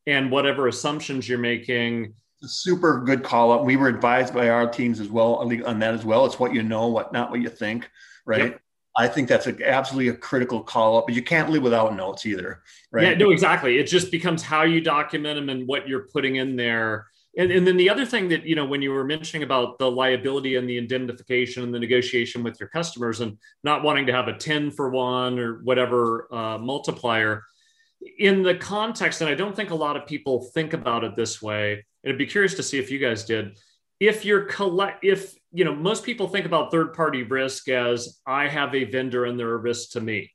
and 0.06 0.30
whatever 0.30 0.68
assumptions 0.68 1.28
you're 1.28 1.38
making. 1.38 2.14
Super 2.42 3.02
good 3.04 3.22
call 3.22 3.52
up. 3.52 3.64
We 3.64 3.76
were 3.76 3.88
advised 3.88 4.34
by 4.34 4.48
our 4.48 4.68
teams 4.68 5.00
as 5.00 5.08
well 5.08 5.34
on 5.34 5.78
that 5.78 5.94
as 5.94 6.04
well. 6.04 6.24
It's 6.26 6.38
what 6.38 6.54
you 6.54 6.62
know, 6.62 6.88
what 6.88 7.12
not 7.12 7.30
what 7.30 7.40
you 7.40 7.48
think, 7.48 7.88
right? 8.24 8.52
Yep. 8.52 8.60
I 8.96 9.08
think 9.08 9.28
that's 9.28 9.46
a, 9.46 9.68
absolutely 9.68 10.08
a 10.08 10.14
critical 10.14 10.60
call 10.62 10.98
up, 10.98 11.06
but 11.06 11.14
you 11.14 11.22
can't 11.22 11.48
live 11.50 11.62
without 11.62 11.96
notes 11.96 12.26
either, 12.26 12.62
right? 12.90 13.08
Yeah, 13.08 13.14
no, 13.14 13.30
exactly. 13.30 13.78
It 13.78 13.84
just 13.84 14.10
becomes 14.10 14.42
how 14.42 14.64
you 14.64 14.80
document 14.82 15.36
them 15.36 15.48
and 15.48 15.66
what 15.66 15.88
you're 15.88 16.08
putting 16.12 16.36
in 16.36 16.56
there. 16.56 17.06
And, 17.36 17.50
and 17.50 17.66
then 17.66 17.78
the 17.78 17.88
other 17.88 18.04
thing 18.04 18.28
that, 18.28 18.44
you 18.44 18.54
know, 18.54 18.66
when 18.66 18.82
you 18.82 18.90
were 18.90 19.04
mentioning 19.04 19.42
about 19.42 19.78
the 19.78 19.90
liability 19.90 20.56
and 20.56 20.68
the 20.68 20.76
indemnification 20.76 21.62
and 21.62 21.74
the 21.74 21.78
negotiation 21.78 22.42
with 22.42 22.60
your 22.60 22.68
customers 22.68 23.20
and 23.20 23.38
not 23.64 23.82
wanting 23.82 24.06
to 24.06 24.12
have 24.12 24.28
a 24.28 24.36
10 24.36 24.70
for 24.70 24.90
one 24.90 25.38
or 25.38 25.62
whatever 25.62 26.28
uh, 26.32 26.58
multiplier, 26.58 27.44
in 28.18 28.42
the 28.42 28.54
context, 28.54 29.20
and 29.20 29.30
I 29.30 29.34
don't 29.34 29.54
think 29.54 29.70
a 29.70 29.76
lot 29.76 29.96
of 29.96 30.06
people 30.06 30.50
think 30.54 30.72
about 30.72 31.04
it 31.04 31.16
this 31.16 31.40
way, 31.40 31.84
and 32.02 32.12
I'd 32.12 32.18
be 32.18 32.26
curious 32.26 32.54
to 32.54 32.62
see 32.62 32.78
if 32.78 32.90
you 32.90 32.98
guys 32.98 33.24
did. 33.24 33.58
If 34.00 34.24
you're 34.24 34.44
collect, 34.46 35.04
if 35.04 35.34
you 35.52 35.64
know, 35.64 35.74
most 35.74 36.04
people 36.04 36.28
think 36.28 36.46
about 36.46 36.70
third 36.70 36.94
party 36.94 37.22
risk 37.22 37.68
as 37.68 38.20
I 38.26 38.48
have 38.48 38.74
a 38.74 38.84
vendor 38.84 39.26
and 39.26 39.38
they're 39.38 39.54
a 39.54 39.58
risk 39.58 39.92
to 39.92 40.00
me. 40.00 40.32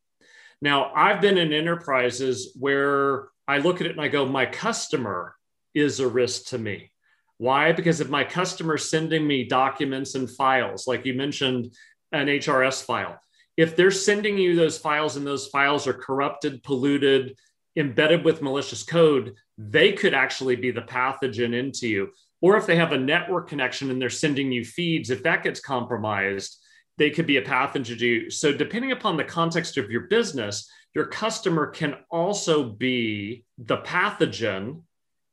Now, 0.62 0.92
I've 0.96 1.22
been 1.22 1.38
in 1.38 1.52
enterprises 1.52 2.56
where 2.58 3.30
I 3.48 3.58
look 3.58 3.82
at 3.82 3.88
it 3.88 3.92
and 3.92 4.02
I 4.02 4.08
go, 4.08 4.26
my 4.26 4.46
customer 4.46 5.36
is 5.78 6.00
a 6.00 6.08
risk 6.08 6.48
to 6.48 6.58
me. 6.58 6.92
Why? 7.38 7.72
Because 7.72 8.02
if 8.02 8.10
my 8.10 8.24
customer 8.24 8.78
sending 8.78 9.28
me 9.28 9.46
documents 9.46 10.16
and 10.16 10.30
files, 10.30 10.88
like 10.88 11.06
you 11.06 11.14
mentioned, 11.14 11.74
an 12.12 12.28
HRS 12.28 12.84
file, 12.84 13.20
if 13.58 13.76
they're 13.76 13.92
sending 13.92 14.38
you 14.38 14.56
those 14.56 14.78
files 14.78 15.18
and 15.18 15.26
those 15.26 15.48
files 15.48 15.88
are 15.88 15.94
corrupted, 15.94 16.64
polluted, 16.64 17.36
embedded 17.76 18.26
with 18.26 18.42
malicious 18.42 18.84
code, 18.84 19.36
they 19.58 19.92
could 19.94 20.14
actually 20.14 20.56
be 20.56 20.72
the 20.72 20.82
pathogen 20.82 21.54
into 21.54 21.88
you 21.88 22.10
or 22.42 22.58
if 22.58 22.66
they 22.66 22.76
have 22.76 22.92
a 22.92 22.98
network 22.98 23.50
connection 23.50 23.90
and 23.90 24.02
they're 24.02 24.10
sending 24.10 24.52
you 24.52 24.64
feeds, 24.64 25.10
if 25.10 25.24
that 25.24 25.44
gets 25.44 25.60
compromised, 25.60 26.58
they 26.98 27.10
could 27.10 27.26
be 27.26 27.38
a 27.38 27.42
pathogen 27.42 27.98
to 27.98 28.06
you. 28.06 28.30
So, 28.30 28.52
depending 28.54 28.92
upon 28.92 29.18
the 29.18 29.24
context 29.24 29.78
of 29.78 29.90
your 29.90 30.02
business, 30.02 30.70
your 30.94 31.08
customer 31.08 31.68
can 31.68 31.96
also 32.10 32.64
be 32.64 33.46
the 33.58 33.78
pathogen. 33.78 34.82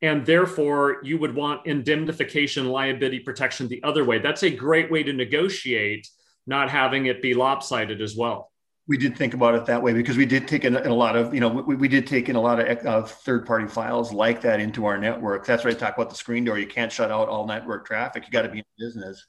And 0.04 0.26
therefore, 0.26 0.98
you 1.02 1.16
would 1.16 1.34
want 1.34 1.66
indemnification 1.66 2.68
liability 2.68 3.20
protection 3.20 3.68
the 3.68 3.82
other 3.82 4.04
way. 4.04 4.18
That's 4.18 4.42
a 4.42 4.50
great 4.50 4.90
way 4.90 5.02
to 5.02 5.14
negotiate, 5.14 6.06
not 6.46 6.68
having 6.68 7.06
it 7.06 7.22
be 7.22 7.32
lopsided 7.32 8.02
as 8.02 8.14
well. 8.14 8.52
We 8.86 8.98
did 8.98 9.16
think 9.16 9.32
about 9.32 9.54
it 9.54 9.64
that 9.64 9.82
way 9.82 9.94
because 9.94 10.18
we 10.18 10.26
did 10.26 10.46
take 10.46 10.66
in, 10.66 10.76
a 10.76 10.92
lot 10.92 11.16
of 11.16 11.32
you 11.32 11.40
know 11.40 11.48
we, 11.48 11.74
we 11.74 11.88
did 11.88 12.06
take 12.06 12.28
in 12.28 12.36
a 12.36 12.40
lot 12.40 12.60
of 12.60 12.86
uh, 12.86 13.02
third 13.04 13.46
party 13.46 13.66
files 13.66 14.12
like 14.12 14.42
that 14.42 14.60
into 14.60 14.84
our 14.84 14.98
network. 14.98 15.46
That's 15.46 15.64
i 15.64 15.72
talk 15.72 15.94
about 15.94 16.10
the 16.10 16.16
screen 16.16 16.44
door. 16.44 16.58
You 16.58 16.66
can't 16.66 16.92
shut 16.92 17.10
out 17.10 17.30
all 17.30 17.46
network 17.46 17.86
traffic. 17.86 18.24
You 18.26 18.30
got 18.30 18.42
to 18.42 18.50
be 18.50 18.58
in 18.58 18.64
business. 18.78 19.24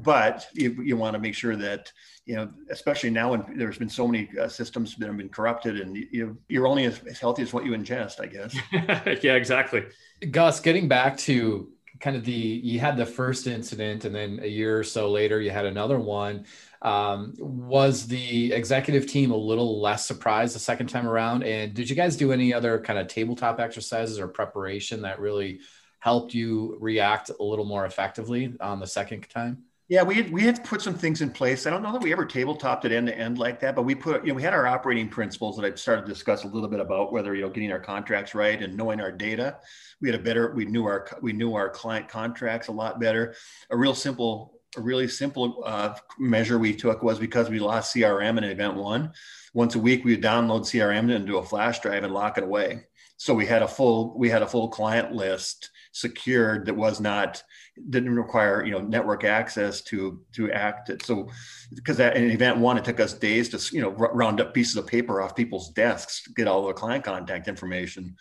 But 0.00 0.48
you, 0.52 0.82
you 0.82 0.96
want 0.96 1.14
to 1.14 1.20
make 1.20 1.36
sure 1.36 1.54
that 1.54 1.92
you 2.28 2.36
know 2.36 2.48
especially 2.70 3.10
now 3.10 3.30
when 3.30 3.44
there's 3.56 3.78
been 3.78 3.88
so 3.88 4.06
many 4.06 4.28
uh, 4.38 4.46
systems 4.46 4.94
that 4.96 5.06
have 5.06 5.16
been 5.16 5.28
corrupted 5.28 5.80
and 5.80 5.96
you, 5.96 6.36
you're 6.48 6.66
only 6.66 6.84
as, 6.84 7.00
as 7.08 7.18
healthy 7.18 7.42
as 7.42 7.52
what 7.52 7.64
you 7.64 7.72
ingest 7.72 8.20
i 8.20 8.26
guess 8.26 8.54
yeah 9.24 9.34
exactly 9.34 9.84
gus 10.30 10.60
getting 10.60 10.86
back 10.86 11.16
to 11.16 11.72
kind 12.00 12.16
of 12.16 12.24
the 12.24 12.32
you 12.32 12.78
had 12.78 12.96
the 12.96 13.06
first 13.06 13.46
incident 13.46 14.04
and 14.04 14.14
then 14.14 14.38
a 14.42 14.46
year 14.46 14.78
or 14.78 14.84
so 14.84 15.10
later 15.10 15.40
you 15.40 15.50
had 15.50 15.66
another 15.66 15.98
one 15.98 16.44
um, 16.82 17.34
was 17.38 18.06
the 18.06 18.52
executive 18.52 19.06
team 19.06 19.32
a 19.32 19.36
little 19.36 19.80
less 19.80 20.06
surprised 20.06 20.54
the 20.54 20.60
second 20.60 20.86
time 20.88 21.08
around? 21.08 21.42
And 21.42 21.74
did 21.74 21.90
you 21.90 21.96
guys 21.96 22.16
do 22.16 22.32
any 22.32 22.54
other 22.54 22.78
kind 22.80 22.98
of 22.98 23.08
tabletop 23.08 23.58
exercises 23.58 24.20
or 24.20 24.28
preparation 24.28 25.02
that 25.02 25.18
really 25.18 25.60
helped 25.98 26.34
you 26.34 26.76
react 26.80 27.30
a 27.30 27.42
little 27.42 27.64
more 27.64 27.84
effectively 27.84 28.54
on 28.60 28.78
the 28.78 28.86
second 28.86 29.28
time? 29.28 29.64
Yeah, 29.88 30.02
we 30.02 30.16
had, 30.16 30.30
we 30.30 30.42
had 30.42 30.62
put 30.64 30.82
some 30.82 30.92
things 30.92 31.22
in 31.22 31.30
place. 31.30 31.66
I 31.66 31.70
don't 31.70 31.82
know 31.82 31.92
that 31.92 32.02
we 32.02 32.12
ever 32.12 32.26
tabletopped 32.26 32.84
it 32.84 32.92
end 32.92 33.06
to 33.06 33.16
end 33.16 33.38
like 33.38 33.58
that, 33.60 33.74
but 33.74 33.84
we 33.84 33.94
put, 33.94 34.22
you 34.22 34.28
know, 34.28 34.34
we 34.34 34.42
had 34.42 34.52
our 34.52 34.66
operating 34.66 35.08
principles 35.08 35.56
that 35.56 35.64
I 35.64 35.74
started 35.76 36.02
to 36.02 36.12
discuss 36.12 36.44
a 36.44 36.46
little 36.46 36.68
bit 36.68 36.80
about 36.80 37.10
whether, 37.10 37.34
you 37.34 37.40
know, 37.40 37.48
getting 37.48 37.72
our 37.72 37.80
contracts 37.80 38.34
right 38.34 38.62
and 38.62 38.76
knowing 38.76 39.00
our 39.00 39.10
data. 39.10 39.56
We 40.02 40.10
had 40.10 40.20
a 40.20 40.22
better, 40.22 40.52
we 40.54 40.66
knew 40.66 40.84
our, 40.84 41.08
we 41.22 41.32
knew 41.32 41.54
our 41.54 41.70
client 41.70 42.06
contracts 42.06 42.68
a 42.68 42.72
lot 42.72 43.00
better. 43.00 43.34
A 43.70 43.76
real 43.76 43.94
simple 43.94 44.58
a 44.76 44.80
really 44.82 45.08
simple 45.08 45.62
uh, 45.64 45.94
measure 46.18 46.58
we 46.58 46.74
took 46.74 47.02
was 47.02 47.18
because 47.18 47.48
we 47.48 47.58
lost 47.58 47.94
CRM 47.94 48.36
in 48.36 48.44
event 48.44 48.74
one. 48.74 49.12
Once 49.54 49.74
a 49.74 49.78
week, 49.78 50.04
we 50.04 50.12
would 50.14 50.22
download 50.22 50.60
CRM 50.60 51.10
into 51.10 51.38
a 51.38 51.42
flash 51.42 51.80
drive 51.80 52.04
and 52.04 52.12
lock 52.12 52.36
it 52.36 52.44
away. 52.44 52.84
So 53.18 53.34
we 53.34 53.46
had 53.46 53.62
a 53.62 53.68
full 53.68 54.16
we 54.16 54.30
had 54.30 54.42
a 54.42 54.46
full 54.46 54.68
client 54.68 55.12
list 55.12 55.70
secured 55.92 56.66
that 56.66 56.74
was 56.74 57.00
not 57.00 57.42
didn't 57.90 58.14
require 58.14 58.64
you 58.64 58.70
know 58.70 58.80
network 58.80 59.24
access 59.24 59.82
to 59.82 60.20
to 60.32 60.50
act 60.52 60.88
it. 60.88 61.04
So 61.04 61.28
because 61.74 61.98
that 61.98 62.16
in 62.16 62.30
event 62.30 62.58
one, 62.58 62.78
it 62.78 62.84
took 62.84 63.00
us 63.00 63.12
days 63.12 63.48
to 63.50 63.76
you 63.76 63.82
know 63.82 63.90
round 63.90 64.40
up 64.40 64.54
pieces 64.54 64.76
of 64.76 64.86
paper 64.86 65.20
off 65.20 65.36
people's 65.36 65.70
desks, 65.70 66.26
get 66.28 66.48
all 66.48 66.66
the 66.66 66.72
client 66.72 67.04
contact 67.04 67.48
information 67.48 68.16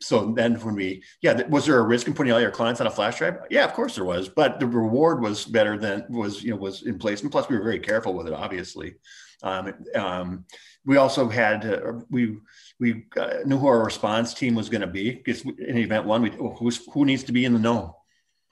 so 0.00 0.32
then 0.32 0.56
when 0.56 0.74
we 0.74 1.02
yeah 1.22 1.46
was 1.48 1.66
there 1.66 1.78
a 1.78 1.82
risk 1.82 2.06
in 2.06 2.14
putting 2.14 2.32
all 2.32 2.40
your 2.40 2.50
clients 2.50 2.80
on 2.80 2.86
a 2.86 2.90
flash 2.90 3.18
drive? 3.18 3.38
Yeah 3.50 3.64
of 3.64 3.72
course 3.72 3.94
there 3.94 4.04
was 4.04 4.28
but 4.28 4.60
the 4.60 4.66
reward 4.66 5.22
was 5.22 5.44
better 5.44 5.78
than 5.78 6.04
was 6.08 6.42
you 6.42 6.50
know 6.50 6.56
was 6.56 6.82
in 6.82 6.98
place. 6.98 7.22
And 7.22 7.30
plus 7.30 7.48
we 7.48 7.56
were 7.56 7.64
very 7.64 7.80
careful 7.80 8.14
with 8.14 8.26
it 8.26 8.32
obviously. 8.32 8.96
Um, 9.42 9.74
um, 9.94 10.44
we 10.86 10.96
also 10.96 11.28
had 11.28 11.64
uh, 11.66 12.00
we 12.10 12.38
we 12.80 13.06
uh, 13.16 13.38
knew 13.44 13.58
who 13.58 13.66
our 13.66 13.84
response 13.84 14.34
team 14.34 14.54
was 14.54 14.68
going 14.68 14.80
to 14.80 14.86
be 14.86 15.10
because 15.12 15.42
in 15.42 15.78
event 15.78 16.06
one 16.06 16.22
we 16.22 16.30
who's, 16.30 16.84
who 16.92 17.04
needs 17.04 17.24
to 17.24 17.32
be 17.32 17.44
in 17.44 17.52
the 17.52 17.58
know? 17.58 17.96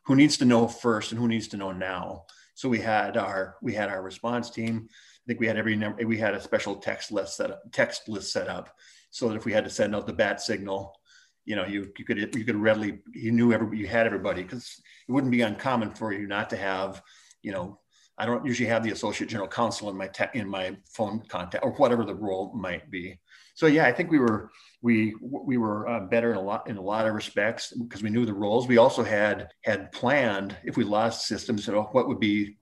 Who 0.06 0.16
needs 0.16 0.38
to 0.38 0.44
know 0.44 0.66
first 0.66 1.12
and 1.12 1.20
who 1.20 1.28
needs 1.28 1.48
to 1.48 1.56
know 1.56 1.72
now? 1.72 2.24
So 2.54 2.68
we 2.68 2.78
had 2.78 3.16
our 3.16 3.56
we 3.62 3.72
had 3.74 3.88
our 3.88 4.02
response 4.02 4.50
team. 4.50 4.88
I 4.90 5.24
think 5.26 5.40
we 5.40 5.46
had 5.46 5.56
every 5.56 5.76
number 5.76 6.06
we 6.06 6.18
had 6.18 6.34
a 6.34 6.40
special 6.40 6.76
text 6.76 7.12
list 7.12 7.36
set 7.36 7.50
up 7.50 7.62
text 7.72 8.08
list 8.08 8.32
set 8.32 8.48
up 8.48 8.74
so 9.10 9.28
that 9.28 9.36
if 9.36 9.44
we 9.44 9.52
had 9.52 9.64
to 9.64 9.70
send 9.70 9.94
out 9.94 10.06
the 10.06 10.12
bat 10.12 10.40
signal 10.40 10.98
you 11.44 11.56
know, 11.56 11.66
you, 11.66 11.92
you 11.98 12.04
could 12.04 12.18
you 12.18 12.44
could 12.44 12.56
readily 12.56 13.00
you 13.12 13.32
knew 13.32 13.52
every 13.52 13.78
you 13.78 13.86
had 13.86 14.06
everybody 14.06 14.42
because 14.42 14.80
it 15.08 15.12
wouldn't 15.12 15.32
be 15.32 15.42
uncommon 15.42 15.94
for 15.94 16.12
you 16.12 16.26
not 16.26 16.50
to 16.50 16.56
have 16.56 17.02
you 17.42 17.52
know, 17.52 17.78
I 18.18 18.26
don't 18.26 18.46
usually 18.46 18.68
have 18.68 18.84
the 18.84 18.92
associate 18.92 19.28
general 19.28 19.48
counsel 19.48 19.90
in 19.90 19.96
my 19.96 20.06
te- 20.06 20.26
in 20.34 20.48
my 20.48 20.76
phone 20.86 21.22
contact 21.28 21.64
or 21.64 21.72
whatever 21.72 22.04
the 22.04 22.14
role 22.14 22.52
might 22.54 22.90
be. 22.90 23.18
So 23.54 23.66
yeah, 23.66 23.86
I 23.86 23.92
think 23.92 24.10
we 24.10 24.18
were 24.18 24.50
we 24.80 25.14
we 25.22 25.56
were 25.56 25.88
uh, 25.88 26.00
better 26.00 26.30
in 26.30 26.36
a 26.36 26.40
lot 26.40 26.68
in 26.68 26.76
a 26.76 26.82
lot 26.82 27.06
of 27.06 27.14
respects 27.14 27.72
because 27.72 28.02
we 28.02 28.10
knew 28.10 28.24
the 28.24 28.34
roles. 28.34 28.68
We 28.68 28.78
also 28.78 29.02
had 29.02 29.48
had 29.64 29.92
planned 29.92 30.56
if 30.62 30.76
we 30.76 30.84
lost 30.84 31.26
systems, 31.26 31.66
you 31.66 31.72
know, 31.72 31.88
what 31.92 32.06
would 32.06 32.20
be 32.20 32.58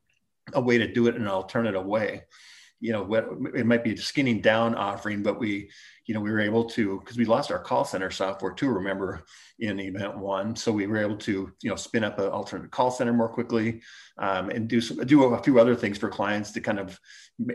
a 0.55 0.61
way 0.61 0.79
to 0.79 0.93
do 0.93 1.09
it 1.09 1.17
in 1.17 1.23
an 1.23 1.29
alternative 1.29 1.85
way. 1.85 2.23
You 2.81 2.93
know, 2.93 3.03
what 3.03 3.29
it 3.55 3.67
might 3.67 3.85
be 3.85 3.93
a 3.93 3.97
skinning 3.97 4.41
down 4.41 4.75
offering, 4.75 5.23
but 5.23 5.39
we, 5.39 5.71
you 6.07 6.15
know, 6.15 6.21
we 6.21 6.31
were 6.31 6.41
able 6.41 6.65
to 6.71 6.99
because 7.01 7.19
we 7.19 7.25
lost 7.25 7.51
our 7.51 7.59
call 7.59 7.85
center 7.85 8.11
software 8.11 8.53
too. 8.53 8.71
Remember 8.71 9.25
in 9.59 9.79
event 9.79 10.19
one, 10.19 10.57
so 10.57 10.73
we 10.73 10.87
were 10.87 10.97
able 10.97 11.17
to, 11.19 11.53
you 11.63 11.71
know, 11.71 11.77
spin 11.77 12.05
up 12.05 12.19
an 12.19 12.29
alternate 12.29 12.71
call 12.71 12.91
center 12.91 13.13
more 13.13 13.29
quickly 13.29 13.83
um, 14.19 14.49
and 14.51 14.67
do 14.67 14.81
some, 14.81 14.97
do 14.99 15.23
a 15.25 15.43
few 15.43 15.61
other 15.61 15.75
things 15.75 15.99
for 15.99 16.09
clients 16.09 16.53
to 16.53 16.61
kind 16.61 16.79
of 16.79 16.99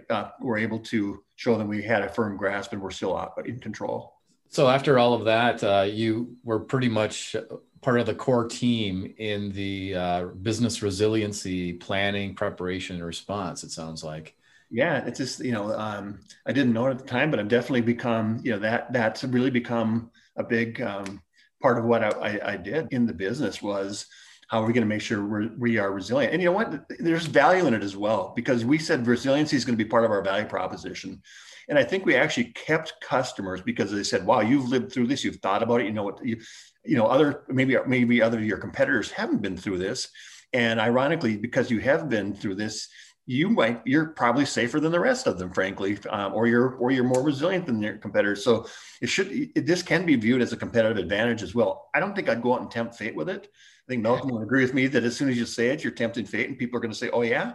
uh, 0.09 0.29
were 0.39 0.57
able 0.57 0.79
to 0.79 1.23
show 1.35 1.57
them 1.57 1.67
we 1.67 1.81
had 1.81 2.03
a 2.03 2.09
firm 2.09 2.37
grasp 2.37 2.73
and 2.73 2.81
we're 2.81 2.91
still 2.91 3.33
in 3.45 3.59
control. 3.59 4.13
So 4.49 4.69
after 4.69 4.97
all 4.99 5.13
of 5.13 5.25
that, 5.25 5.63
uh, 5.63 5.81
you 5.81 6.37
were 6.43 6.59
pretty 6.59 6.87
much 6.87 7.35
part 7.81 7.99
of 7.99 8.05
the 8.05 8.15
core 8.15 8.47
team 8.47 9.13
in 9.17 9.51
the 9.51 9.95
uh, 9.95 10.25
business 10.41 10.81
resiliency 10.81 11.73
planning, 11.73 12.35
preparation, 12.35 12.95
and 12.97 13.05
response. 13.05 13.63
It 13.63 13.71
sounds 13.71 14.03
like. 14.03 14.35
Yeah, 14.71 15.05
it's 15.05 15.19
just 15.19 15.39
you 15.39 15.51
know 15.51 15.71
um, 15.73 16.19
I 16.45 16.51
didn't 16.51 16.73
know 16.73 16.87
it 16.87 16.91
at 16.91 16.99
the 16.99 17.05
time, 17.05 17.31
but 17.31 17.39
I've 17.39 17.47
definitely 17.47 17.81
become 17.81 18.39
you 18.43 18.51
know 18.51 18.59
that 18.59 18.91
that's 18.91 19.23
really 19.23 19.51
become 19.51 20.11
a 20.35 20.43
big 20.43 20.81
um, 20.81 21.21
part 21.61 21.77
of 21.77 21.85
what 21.85 22.03
I, 22.03 22.09
I, 22.09 22.51
I, 22.53 22.57
did 22.57 22.87
in 22.91 23.05
the 23.05 23.13
business 23.13 23.61
was 23.61 24.05
how 24.49 24.61
are 24.61 24.65
we 24.67 24.73
going 24.73 24.83
to 24.83 24.87
make 24.87 25.01
sure 25.01 25.25
we're, 25.25 25.49
we 25.57 25.77
are 25.77 25.91
resilient 25.91 26.33
and 26.33 26.41
you 26.41 26.49
know 26.49 26.51
what 26.51 26.85
there's 26.99 27.25
value 27.25 27.65
in 27.67 27.73
it 27.73 27.81
as 27.81 27.95
well 27.95 28.33
because 28.35 28.65
we 28.65 28.77
said 28.77 29.07
resiliency 29.07 29.55
is 29.55 29.63
going 29.63 29.77
to 29.77 29.83
be 29.83 29.89
part 29.89 30.03
of 30.03 30.11
our 30.11 30.21
value 30.21 30.45
proposition 30.45 31.21
and 31.67 31.79
I 31.79 31.83
think 31.83 32.05
we 32.05 32.15
actually 32.15 32.45
kept 32.45 32.93
customers 33.01 33.61
because 33.61 33.91
they 33.91 34.03
said, 34.03 34.25
"Wow, 34.25 34.41
you've 34.41 34.69
lived 34.69 34.91
through 34.91 35.07
this. 35.07 35.23
You've 35.23 35.37
thought 35.37 35.63
about 35.63 35.81
it. 35.81 35.87
You 35.87 35.93
know 35.93 36.03
what 36.03 36.23
you, 36.23 36.39
you 36.83 36.95
know, 36.95 37.07
other 37.07 37.43
maybe 37.47 37.75
maybe 37.87 38.21
other 38.21 38.39
your 38.39 38.57
competitors 38.57 39.11
haven't 39.11 39.41
been 39.41 39.57
through 39.57 39.79
this." 39.79 40.09
And 40.53 40.79
ironically, 40.79 41.37
because 41.37 41.71
you 41.71 41.79
have 41.79 42.07
been 42.07 42.33
through 42.33 42.55
this, 42.55 42.87
you 43.25 43.49
might 43.49 43.81
you're 43.85 44.07
probably 44.07 44.45
safer 44.45 44.79
than 44.79 44.91
the 44.91 44.99
rest 44.99 45.27
of 45.27 45.39
them, 45.39 45.51
frankly, 45.51 45.97
um, 46.09 46.33
or 46.33 46.47
you're 46.47 46.75
or 46.75 46.91
you're 46.91 47.03
more 47.03 47.23
resilient 47.23 47.65
than 47.65 47.81
your 47.81 47.97
competitors. 47.97 48.43
So 48.43 48.67
it 49.01 49.07
should 49.07 49.31
it, 49.31 49.65
this 49.65 49.81
can 49.81 50.05
be 50.05 50.15
viewed 50.15 50.41
as 50.41 50.53
a 50.53 50.57
competitive 50.57 50.97
advantage 50.97 51.41
as 51.41 51.55
well. 51.55 51.89
I 51.93 51.99
don't 51.99 52.15
think 52.15 52.29
I'd 52.29 52.41
go 52.41 52.53
out 52.53 52.61
and 52.61 52.69
tempt 52.69 52.95
fate 52.95 53.15
with 53.15 53.29
it. 53.29 53.47
I 53.47 53.87
think 53.87 54.03
Malcolm 54.03 54.31
will 54.31 54.41
agree 54.41 54.61
with 54.61 54.73
me 54.73 54.87
that 54.87 55.03
as 55.03 55.15
soon 55.15 55.29
as 55.29 55.37
you 55.37 55.45
say 55.45 55.69
it, 55.69 55.83
you're 55.83 55.93
tempting 55.93 56.25
fate, 56.25 56.49
and 56.49 56.57
people 56.57 56.77
are 56.77 56.81
going 56.81 56.91
to 56.91 56.97
say, 56.97 57.09
"Oh 57.09 57.21
yeah." 57.21 57.53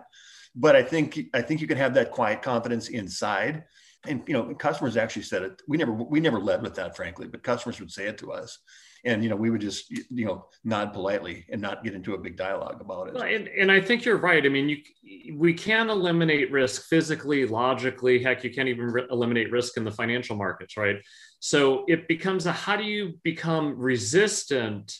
But 0.55 0.75
I 0.75 0.83
think 0.83 1.19
I 1.35 1.43
think 1.43 1.61
you 1.61 1.69
can 1.69 1.79
have 1.79 1.95
that 1.95 2.11
quiet 2.11 2.43
confidence 2.43 2.89
inside 2.89 3.65
and 4.07 4.23
you 4.27 4.35
know 4.35 4.55
customers 4.55 4.97
actually 4.97 5.23
said 5.23 5.43
it 5.43 5.63
we 5.69 5.77
never 5.77 5.93
we 5.93 6.21
never 6.21 6.41
led 6.41 6.63
with 6.63 6.75
that 6.75 6.97
frankly 6.97 7.27
but 7.27 7.43
customers 7.43 7.79
would 7.81 7.91
say 7.91 8.07
it 8.07 8.19
to 8.19 8.33
us 8.33 8.59
and 9.05 9.23
you 9.23 9.31
know 9.31 9.37
we 9.37 9.51
would 9.51 9.61
just 9.61 9.91
you 9.91 10.25
know 10.25 10.47
nod 10.65 10.93
politely 10.93 11.45
and 11.51 11.61
not 11.61 11.83
get 11.83 11.95
into 11.95 12.15
a 12.15 12.19
big 12.19 12.37
dialogue 12.37 12.81
about 12.81 13.09
it 13.09 13.17
and, 13.17 13.49
and 13.49 13.71
i 13.71 13.81
think 13.81 14.05
you're 14.05 14.17
right 14.17 14.45
i 14.45 14.49
mean 14.49 14.69
you 14.69 15.37
we 15.37 15.53
can 15.53 15.89
eliminate 15.91 16.51
risk 16.51 16.85
physically 16.89 17.47
logically 17.47 18.23
heck 18.23 18.45
you 18.45 18.51
can't 18.51 18.69
even 18.69 18.87
re- 18.87 19.07
eliminate 19.11 19.51
risk 19.51 19.77
in 19.77 19.85
the 19.85 19.91
financial 19.91 20.37
markets 20.37 20.77
right 20.77 20.97
so 21.41 21.85
it 21.89 22.07
becomes 22.09 22.47
a 22.47 22.53
how 22.53 22.77
do 22.77 22.85
you 22.85 23.19
become 23.23 23.79
resistant 23.79 24.95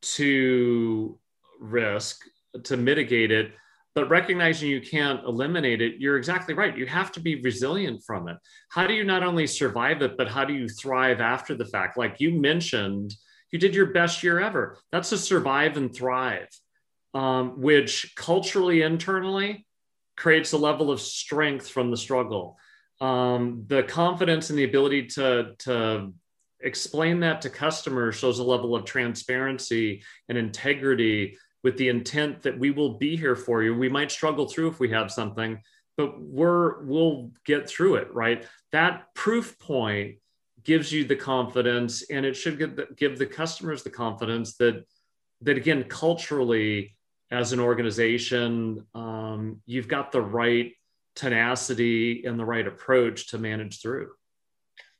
to 0.00 1.18
risk 1.60 2.22
to 2.64 2.76
mitigate 2.76 3.30
it 3.30 3.52
but 3.98 4.08
recognizing 4.10 4.70
you 4.70 4.80
can't 4.80 5.24
eliminate 5.24 5.82
it, 5.82 5.96
you're 5.98 6.18
exactly 6.18 6.54
right. 6.54 6.78
You 6.78 6.86
have 6.86 7.10
to 7.10 7.20
be 7.20 7.42
resilient 7.42 8.04
from 8.06 8.28
it. 8.28 8.36
How 8.68 8.86
do 8.86 8.94
you 8.94 9.02
not 9.02 9.24
only 9.24 9.44
survive 9.44 10.02
it, 10.02 10.16
but 10.16 10.28
how 10.28 10.44
do 10.44 10.54
you 10.54 10.68
thrive 10.68 11.20
after 11.20 11.56
the 11.56 11.64
fact? 11.64 11.98
Like 11.98 12.20
you 12.20 12.30
mentioned, 12.30 13.12
you 13.50 13.58
did 13.58 13.74
your 13.74 13.86
best 13.86 14.22
year 14.22 14.40
ever. 14.40 14.78
That's 14.92 15.12
a 15.12 15.18
survive 15.18 15.76
and 15.76 15.94
thrive, 15.94 16.48
um, 17.14 17.60
which 17.60 18.14
culturally, 18.16 18.82
internally, 18.82 19.66
creates 20.16 20.52
a 20.52 20.58
level 20.58 20.90
of 20.90 21.00
strength 21.00 21.68
from 21.68 21.90
the 21.90 21.96
struggle. 21.96 22.58
Um, 23.00 23.64
the 23.66 23.84
confidence 23.84 24.50
and 24.50 24.58
the 24.58 24.64
ability 24.64 25.06
to, 25.06 25.54
to 25.60 26.12
explain 26.60 27.20
that 27.20 27.42
to 27.42 27.50
customers 27.50 28.16
shows 28.16 28.38
a 28.40 28.44
level 28.44 28.74
of 28.74 28.84
transparency 28.84 30.02
and 30.28 30.36
integrity 30.36 31.38
with 31.62 31.76
the 31.76 31.88
intent 31.88 32.42
that 32.42 32.58
we 32.58 32.70
will 32.70 32.98
be 32.98 33.16
here 33.16 33.36
for 33.36 33.62
you. 33.62 33.76
We 33.76 33.88
might 33.88 34.10
struggle 34.10 34.48
through 34.48 34.68
if 34.68 34.80
we 34.80 34.90
have 34.90 35.10
something, 35.10 35.60
but 35.96 36.20
we're 36.20 36.82
we'll 36.84 37.30
get 37.44 37.68
through 37.68 37.96
it, 37.96 38.12
right? 38.12 38.46
That 38.72 39.14
proof 39.14 39.58
point 39.58 40.16
gives 40.68 40.92
you 40.92 41.02
the 41.02 41.16
confidence, 41.16 42.02
and 42.10 42.26
it 42.26 42.36
should 42.36 42.58
give 42.58 42.76
the, 42.76 42.86
give 42.94 43.18
the 43.18 43.24
customers 43.24 43.82
the 43.82 43.88
confidence 43.88 44.56
that 44.56 44.84
that 45.40 45.56
again 45.56 45.82
culturally 45.84 46.94
as 47.30 47.54
an 47.54 47.60
organization 47.60 48.84
um, 48.94 49.62
you've 49.64 49.88
got 49.88 50.12
the 50.12 50.20
right 50.20 50.72
tenacity 51.16 52.26
and 52.26 52.38
the 52.38 52.44
right 52.44 52.66
approach 52.66 53.28
to 53.28 53.38
manage 53.38 53.80
through 53.80 54.10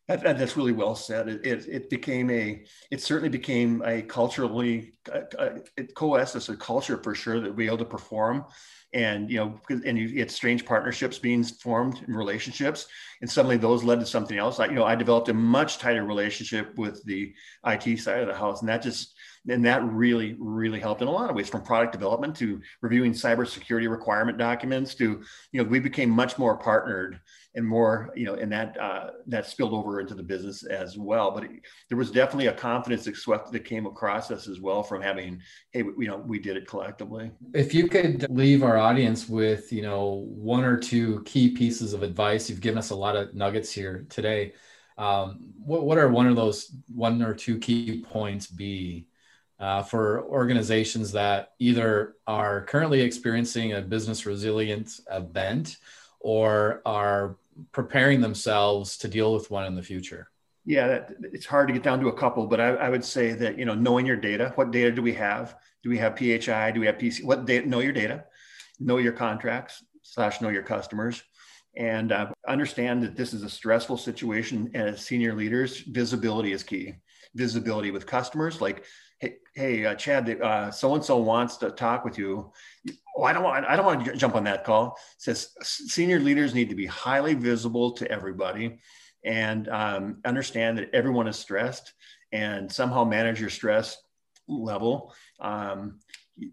that, 0.09 0.39
that's 0.39 0.57
really 0.57 0.73
well 0.73 0.95
said. 0.95 1.29
It, 1.29 1.47
it, 1.47 1.69
it, 1.69 1.91
became 1.91 2.31
a, 2.31 2.65
it 2.91 3.03
certainly 3.03 3.29
became 3.29 3.83
a 3.85 4.03
culturally, 4.03 4.95
uh, 5.13 5.21
uh 5.39 5.59
it 5.77 5.95
coalesced 5.95 6.35
as 6.35 6.49
a 6.49 6.57
culture 6.57 6.97
for 7.03 7.15
sure 7.15 7.41
that 7.41 7.55
we 7.55 7.67
able 7.67 7.79
to 7.79 7.85
perform. 7.85 8.47
And, 8.95 9.31
you 9.31 9.37
know, 9.37 9.61
and 9.69 9.99
you 9.99 10.09
get 10.09 10.31
strange 10.31 10.65
partnerships 10.65 11.19
being 11.19 11.45
formed 11.45 12.03
in 12.09 12.17
relationships. 12.17 12.87
And 13.21 13.31
suddenly 13.31 13.59
those 13.59 13.85
led 13.85 14.01
to 14.01 14.07
something 14.07 14.39
else. 14.39 14.61
I, 14.61 14.67
you 14.67 14.73
know, 14.73 14.85
I 14.85 14.95
developed 14.95 15.29
a 15.29 15.35
much 15.35 15.77
tighter 15.77 16.05
relationship 16.05 16.79
with 16.79 17.05
the 17.05 17.35
IT 17.67 17.99
side 17.99 18.23
of 18.23 18.29
the 18.29 18.35
house. 18.35 18.61
And 18.61 18.69
that 18.71 18.83
just, 18.83 19.15
and 19.49 19.65
that 19.65 19.85
really 19.85 20.37
really 20.39 20.81
helped 20.81 21.03
in 21.03 21.09
a 21.09 21.11
lot 21.11 21.31
of 21.31 21.37
ways 21.37 21.49
from 21.49 21.63
product 21.63 21.93
development 21.93 22.35
to 22.37 22.61
reviewing 22.83 23.13
cybersecurity 23.13 23.91
requirement 23.91 24.39
documents 24.39 24.95
to 24.95 25.23
you 25.53 25.63
know 25.63 25.69
we 25.69 25.79
became 25.79 26.11
much 26.11 26.39
more 26.39 26.57
partnered 26.57 27.21
and 27.55 27.67
more 27.67 28.11
you 28.15 28.25
know 28.25 28.35
and 28.35 28.53
that 28.53 28.79
uh, 28.79 29.11
that 29.27 29.47
spilled 29.47 29.73
over 29.73 30.01
into 30.01 30.15
the 30.15 30.23
business 30.23 30.65
as 30.65 30.97
well. 30.97 31.31
But 31.31 31.45
it, 31.45 31.51
there 31.89 31.99
was 31.99 32.11
definitely 32.11 32.47
a 32.47 32.53
confidence 32.53 33.05
that 33.05 33.17
swept 33.17 33.51
that 33.53 33.65
came 33.65 33.87
across 33.87 34.31
us 34.31 34.49
as 34.49 34.61
well 34.61 34.83
from 34.83 35.03
having 35.03 35.41
hey 35.73 35.81
you 35.81 36.07
know 36.07 36.19
we 36.19 36.39
did 36.39 36.57
it 36.57 36.67
collectively. 36.67 37.31
If 37.55 37.75
you 37.75 37.89
could 37.89 38.27
leave 38.31 38.63
our 38.63 38.79
audience 38.79 39.29
with 39.29 39.73
you 39.73 39.83
know 39.83 40.27
one 40.29 40.65
or 40.65 40.77
two 40.77 41.23
key 41.25 41.51
pieces 41.51 41.93
of 41.93 42.03
advice 42.03 42.49
you've 42.49 42.61
given 42.61 42.79
us 42.79 42.91
a 42.91 42.97
lot 42.97 43.17
of 43.17 43.35
nuggets 43.35 43.73
here 43.73 44.07
today 44.09 44.53
um, 44.99 45.53
what, 45.65 45.85
what 45.85 45.99
are 45.99 46.09
one 46.09 46.27
of 46.27 46.37
those 46.37 46.75
one 46.93 47.23
or 47.23 47.33
two 47.33 47.59
key 47.59 48.05
points 48.09 48.47
be 48.47 49.07
uh, 49.61 49.83
for 49.83 50.23
organizations 50.25 51.13
that 51.13 51.53
either 51.59 52.15
are 52.27 52.63
currently 52.63 53.01
experiencing 53.01 53.73
a 53.73 53.81
business 53.81 54.25
resilience 54.25 55.01
event 55.11 55.79
or 56.21 56.81
are 56.87 57.37
preparing 57.73 58.21
themselves 58.21 58.97
to 58.99 59.09
deal 59.09 59.35
with 59.35 59.51
one 59.51 59.65
in 59.65 59.75
the 59.75 59.83
future? 59.83 60.31
Yeah, 60.65 60.87
that, 60.87 61.11
it's 61.33 61.47
hard 61.47 61.69
to 61.69 61.75
get 61.75 61.83
down 61.83 62.01
to 62.01 62.09
a 62.09 62.13
couple, 62.13 62.47
but 62.47 62.61
I, 62.61 62.69
I, 62.75 62.89
would 62.89 63.05
say 63.05 63.33
that 63.33 63.59
you 63.59 63.65
know 63.65 63.75
knowing 63.75 64.05
your 64.05 64.17
data. 64.17 64.53
What 64.55 64.71
data 64.71 64.93
do 64.93 65.01
we 65.01 65.15
have? 65.15 65.57
Do 65.83 65.89
we 65.89 65.99
have 65.99 66.19
PHI? 66.19 66.73
Do 66.73 66.81
we 66.81 66.87
have 66.87 66.99
PC? 66.99 67.25
What 67.25 67.47
data? 67.47 67.67
Know 67.67 67.81
your 67.81 67.93
data. 67.93 68.25
Know 68.79 68.99
your 68.99 69.13
contracts 69.13 69.83
slash 70.03 70.41
know 70.41 70.51
your 70.51 70.63
customers, 70.63 71.23
and 71.75 72.13
uh, 72.13 72.27
understand 72.47 73.03
that 73.03 73.17
this 73.17 73.33
is 73.33 73.43
a 73.45 73.49
stressful 73.49 73.97
situation. 73.97 74.71
And 74.75 74.91
as 74.91 75.01
senior 75.01 75.35
leaders, 75.35 75.79
visibility 75.79 76.53
is 76.53 76.63
key. 76.63 76.97
Visibility 77.35 77.91
with 77.91 78.07
customers, 78.07 78.61
like 78.61 78.85
hey, 79.19 79.37
hey 79.55 79.85
uh, 79.85 79.95
Chad, 79.95 80.27
so 80.73 80.95
and 80.95 81.05
so 81.05 81.17
wants 81.19 81.57
to 81.59 81.71
talk 81.71 82.05
with 82.05 82.19
you. 82.19 82.53
Oh, 83.17 83.25
I 83.25 83.33
don't 83.33 83.43
want, 83.43 83.67
I 83.67 83.77
don't 83.77 83.87
want 83.87 84.05
to 84.05 84.17
jump 84.17 84.37
on 84.37 84.45
that 84.45 84.65
call. 84.65 84.97
It 85.17 85.23
says 85.23 85.51
senior 85.63 86.21
leaders 86.21 86.55
need 86.55 86.71
to 86.71 86.77
be 86.77 86.87
highly 86.87 87.35
visible 87.35 87.93
to 87.93 88.11
everybody 88.11 88.79
and 89.25 89.69
um, 89.69 90.19
understand 90.25 90.79
that 90.79 90.91
everyone 90.95 91.27
is 91.27 91.37
stressed 91.37 91.93
and 92.33 92.71
somehow 92.71 93.05
manage 93.05 93.41
your 93.41 93.51
stress 93.51 93.97
level. 94.47 95.13
Um, 95.41 96.01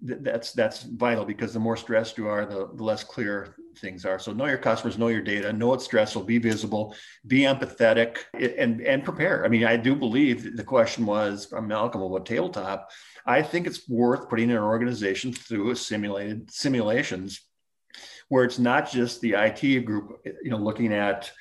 that's 0.02 0.54
that's 0.54 0.84
vital 0.84 1.26
because 1.26 1.54
the 1.54 1.60
more 1.60 1.78
stressed 1.78 2.18
you 2.18 2.28
are, 2.28 2.46
the, 2.46 2.70
the 2.74 2.84
less 2.84 3.04
clear 3.04 3.56
things 3.78 4.06
are. 4.06 4.18
So 4.18 4.34
know 4.34 4.46
your 4.46 4.58
customers, 4.58 4.98
know 4.98 5.10
your 5.10 5.22
data, 5.22 5.54
know 5.54 5.74
it's 5.74 5.86
stressful, 5.86 6.24
be 6.24 6.38
visible, 6.38 6.96
be 7.28 7.42
empathetic, 7.42 8.18
and 8.34 8.82
and 8.82 9.04
prepare. 9.04 9.46
I 9.46 9.48
mean, 9.48 9.66
I 9.66 9.78
do 9.78 9.96
believe 9.96 10.56
the 10.56 10.64
question 10.64 11.06
was 11.06 11.46
from 11.46 11.68
Malcolm 11.68 12.02
about 12.02 12.26
tabletop. 12.26 12.90
I 13.26 13.42
think 13.42 13.68
it's 13.68 13.88
worth 13.88 14.30
putting 14.30 14.52
an 14.52 14.58
organization 14.58 15.34
through 15.34 15.72
a 15.72 15.76
simulated 15.76 16.52
simulations 16.52 17.42
where 18.30 18.44
it's 18.44 18.60
not 18.60 18.90
just 18.90 19.22
the 19.22 19.34
IT 19.34 19.86
group, 19.86 20.20
you 20.44 20.50
know, 20.50 20.58
looking 20.58 20.94
at 20.94 21.32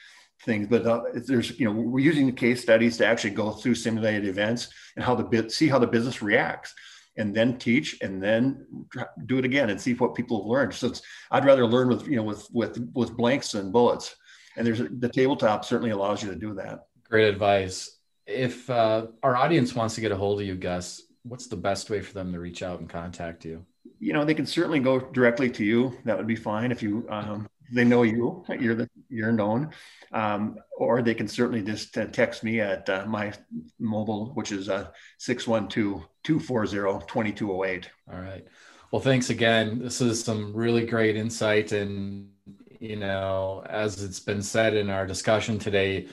things, 0.43 0.67
but 0.69 0.87
uh, 0.87 1.03
there's, 1.15 1.59
you 1.59 1.65
know, 1.65 1.73
we're 1.73 1.99
using 1.99 2.27
the 2.27 2.33
case 2.33 2.61
studies 2.61 2.99
to 2.99 3.07
actually 3.07 3.31
go 3.31 3.51
through 3.51 3.75
simulated 3.75 4.27
events 4.27 4.69
and 4.97 5.05
how 5.05 5.15
the 5.15 5.25
bit 5.25 5.51
see 5.51 5.69
how 5.69 5.79
the 5.79 5.87
business 5.87 6.21
reacts 6.21 6.75
and 7.17 7.35
then 7.35 7.59
teach 7.59 7.99
and 8.01 8.23
then 8.23 8.67
do 9.27 9.39
it 9.39 9.45
again 9.45 9.71
and 9.71 9.81
see 9.81 9.95
what 9.95 10.15
people 10.15 10.39
have 10.41 10.47
learned. 10.47 10.75
So 10.75 10.93
I'd 11.31 11.45
rather 11.45 11.67
learn 11.67 11.89
with 11.89 12.07
you 12.07 12.17
know 12.17 12.23
with 12.23 12.49
with 12.53 12.79
with 12.95 13.17
blanks 13.17 13.53
than 13.53 13.71
bullets. 13.71 14.17
And 14.57 14.67
there's 14.67 14.79
the 14.79 15.09
tabletop 15.09 15.65
certainly 15.65 15.91
allows 15.91 16.23
you 16.23 16.31
to 16.31 16.37
do 16.37 16.55
that. 16.55 16.87
Great 17.09 17.29
advice. 17.29 17.99
If 18.27 18.71
uh, 18.71 19.09
our 19.23 19.37
audience 19.37 19.75
wants 19.75 19.97
to 19.97 20.01
get 20.01 20.13
a 20.13 20.17
hold 20.17 20.41
of 20.41 20.47
you, 20.47 20.55
Gus, 20.55 21.03
what's 21.25 21.47
the 21.47 21.57
best 21.57 21.91
way 21.91 22.01
for 22.01 22.15
them 22.15 22.33
to 22.33 22.41
reach 22.41 22.63
out 22.63 22.81
and 22.81 22.89
contact 22.89 23.45
you? 23.45 23.65
You 23.99 24.13
know, 24.13 24.25
they 24.25 24.35
can 24.35 24.47
certainly 24.47 24.81
go 24.81 24.99
directly 24.99 25.51
to 25.51 25.65
you. 25.65 25.99
That 26.05 26.17
would 26.17 26.27
be 26.27 26.37
fine 26.37 26.73
if 26.73 26.83
you 26.83 27.07
um, 27.11 27.49
they 27.73 27.85
know 27.85 28.03
you. 28.03 28.45
You're 28.61 28.75
the 28.75 28.89
you're 29.15 29.33
known, 29.33 29.71
um, 30.13 30.59
or 30.77 31.01
they 31.01 31.15
can 31.15 31.29
certainly 31.29 31.63
just 31.63 31.97
uh, 31.97 32.07
text 32.07 32.43
me 32.43 32.61
at 32.61 32.89
uh, 32.89 33.05
my 33.07 33.33
mobile, 33.79 34.33
which 34.35 34.51
is 34.53 34.69
uh, 34.69 34.89
612-240-2208. 35.21 37.85
All 38.13 38.21
right. 38.21 38.45
Well, 38.91 39.01
thanks 39.01 39.31
again. 39.31 39.79
This 39.79 40.01
is 40.01 40.21
some 40.23 40.53
really 40.53 40.85
great 40.87 41.17
insight, 41.17 41.73
and 41.73 42.29
you 42.81 42.97
know, 42.97 43.65
as 43.69 44.03
it's 44.03 44.21
been 44.21 44.43
said 44.43 44.75
in 44.75 44.91
our 44.91 45.07
discussion 45.07 45.59
today, 45.59 46.09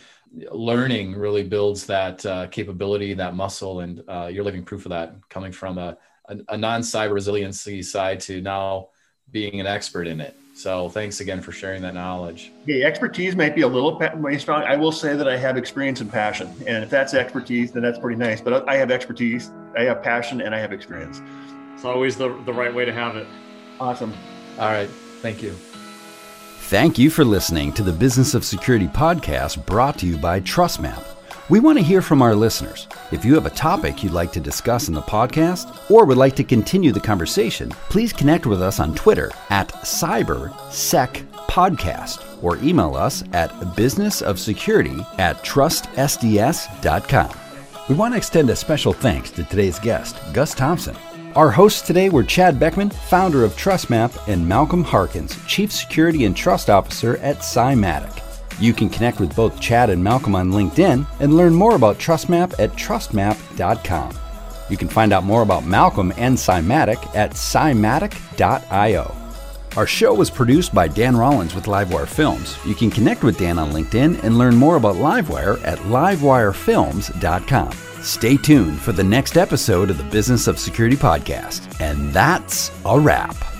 learning 0.51 1.15
really 1.15 1.43
builds 1.43 1.85
that 1.87 2.25
uh, 2.25 2.47
capability, 2.47 3.13
that 3.15 3.35
muscle, 3.35 3.81
and 3.81 4.03
uh, 4.07 4.29
you're 4.31 4.43
living 4.43 4.63
proof 4.63 4.85
of 4.85 4.91
that. 4.91 5.15
Coming 5.29 5.51
from 5.51 5.77
a, 5.77 5.97
a, 6.25 6.37
a 6.49 6.57
non-cyber 6.57 7.13
resiliency 7.13 7.83
side 7.83 8.19
to 8.21 8.41
now 8.41 8.89
being 9.31 9.59
an 9.59 9.67
expert 9.67 10.07
in 10.07 10.21
it. 10.21 10.35
So 10.53 10.89
thanks 10.89 11.21
again 11.21 11.41
for 11.41 11.51
sharing 11.51 11.81
that 11.83 11.93
knowledge. 11.93 12.51
Yeah, 12.65 12.85
expertise 12.85 13.35
might 13.35 13.55
be 13.55 13.61
a 13.61 13.67
little 13.67 13.97
way 14.15 14.37
strong. 14.37 14.63
I 14.63 14.75
will 14.75 14.91
say 14.91 15.15
that 15.15 15.27
I 15.27 15.37
have 15.37 15.57
experience 15.57 16.01
and 16.01 16.11
passion, 16.11 16.53
and 16.67 16.83
if 16.83 16.89
that's 16.89 17.13
expertise, 17.13 17.71
then 17.71 17.83
that's 17.83 17.99
pretty 17.99 18.17
nice. 18.17 18.41
But 18.41 18.67
I 18.67 18.75
have 18.75 18.91
expertise, 18.91 19.51
I 19.77 19.83
have 19.83 20.03
passion, 20.03 20.41
and 20.41 20.53
I 20.53 20.59
have 20.59 20.73
experience. 20.73 21.21
It's 21.73 21.85
always 21.85 22.17
the 22.17 22.29
the 22.45 22.53
right 22.53 22.73
way 22.73 22.85
to 22.85 22.93
have 22.93 23.15
it. 23.15 23.27
Awesome. 23.79 24.13
All 24.59 24.69
right, 24.69 24.89
thank 25.21 25.41
you. 25.41 25.51
Thank 26.71 26.97
you 26.97 27.09
for 27.09 27.25
listening 27.25 27.73
to 27.73 27.83
the 27.83 27.91
Business 27.91 28.33
of 28.33 28.45
Security 28.45 28.87
podcast 28.87 29.65
brought 29.65 29.97
to 29.99 30.05
you 30.05 30.17
by 30.17 30.41
TrustMAPP. 30.41 31.20
We 31.49 31.59
want 31.59 31.79
to 31.79 31.83
hear 31.83 32.01
from 32.01 32.21
our 32.21 32.33
listeners. 32.35 32.87
If 33.11 33.25
you 33.25 33.33
have 33.35 33.45
a 33.45 33.49
topic 33.49 34.01
you'd 34.03 34.13
like 34.13 34.31
to 34.33 34.39
discuss 34.39 34.87
in 34.87 34.93
the 34.93 35.01
podcast 35.01 35.91
or 35.91 36.05
would 36.05 36.17
like 36.17 36.35
to 36.37 36.43
continue 36.43 36.91
the 36.93 36.99
conversation, 36.99 37.69
please 37.89 38.13
connect 38.13 38.45
with 38.45 38.61
us 38.61 38.79
on 38.79 38.93
Twitter 38.95 39.31
at 39.49 39.69
CyberSecPodcast 39.69 42.43
or 42.43 42.57
email 42.57 42.95
us 42.95 43.23
at 43.33 43.49
businessofsecurity 43.51 45.19
at 45.19 45.43
trustsds.com. 45.43 47.37
We 47.89 47.95
want 47.95 48.13
to 48.13 48.17
extend 48.17 48.49
a 48.49 48.55
special 48.55 48.93
thanks 48.93 49.31
to 49.31 49.43
today's 49.43 49.79
guest, 49.79 50.17
Gus 50.33 50.55
Thompson. 50.55 50.95
Our 51.35 51.51
hosts 51.51 51.81
today 51.81 52.09
were 52.09 52.23
Chad 52.23 52.59
Boeckmann, 52.59 52.93
founder 52.93 53.43
of 53.43 53.55
TrustMAPP, 53.55 54.29
and 54.29 54.47
Malcolm 54.47 54.83
Harkins, 54.83 55.35
Chief 55.47 55.71
Security 55.71 56.25
and 56.25 56.37
Trust 56.37 56.69
Officer 56.69 57.17
at 57.17 57.39
Cymatic. 57.39 58.21
You 58.59 58.73
can 58.73 58.89
connect 58.89 59.19
with 59.19 59.35
both 59.35 59.59
Chad 59.59 59.89
and 59.89 60.03
Malcolm 60.03 60.35
on 60.35 60.51
LinkedIn 60.51 61.05
and 61.19 61.37
learn 61.37 61.53
more 61.53 61.75
about 61.75 61.97
TrustMAPP 61.97 62.59
at 62.59 62.71
trustmapp.com. 62.73 64.17
You 64.69 64.77
can 64.77 64.87
find 64.87 65.11
out 65.11 65.23
more 65.23 65.41
about 65.41 65.65
Malcolm 65.65 66.13
and 66.17 66.37
Cymatic 66.37 67.15
at 67.15 67.31
cymatic.io. 67.31 69.15
Our 69.77 69.87
show 69.87 70.13
was 70.13 70.29
produced 70.29 70.73
by 70.73 70.89
Dan 70.89 71.15
Rollins 71.15 71.55
with 71.55 71.65
Livewire 71.65 72.07
Films. 72.07 72.57
You 72.65 72.75
can 72.75 72.91
connect 72.91 73.23
with 73.23 73.37
Dan 73.37 73.57
on 73.57 73.71
LinkedIn 73.71 74.23
and 74.23 74.37
learn 74.37 74.55
more 74.55 74.75
about 74.75 74.95
Livewire 74.95 75.63
at 75.65 75.79
livewirefilms.com. 75.79 77.71
Stay 78.01 78.35
tuned 78.35 78.79
for 78.79 78.91
the 78.91 79.03
next 79.03 79.37
episode 79.37 79.89
of 79.89 79.97
the 79.97 80.03
Business 80.05 80.47
of 80.47 80.59
Security 80.59 80.97
podcast. 80.97 81.79
And 81.79 82.11
that's 82.11 82.71
a 82.85 82.99
wrap. 82.99 83.50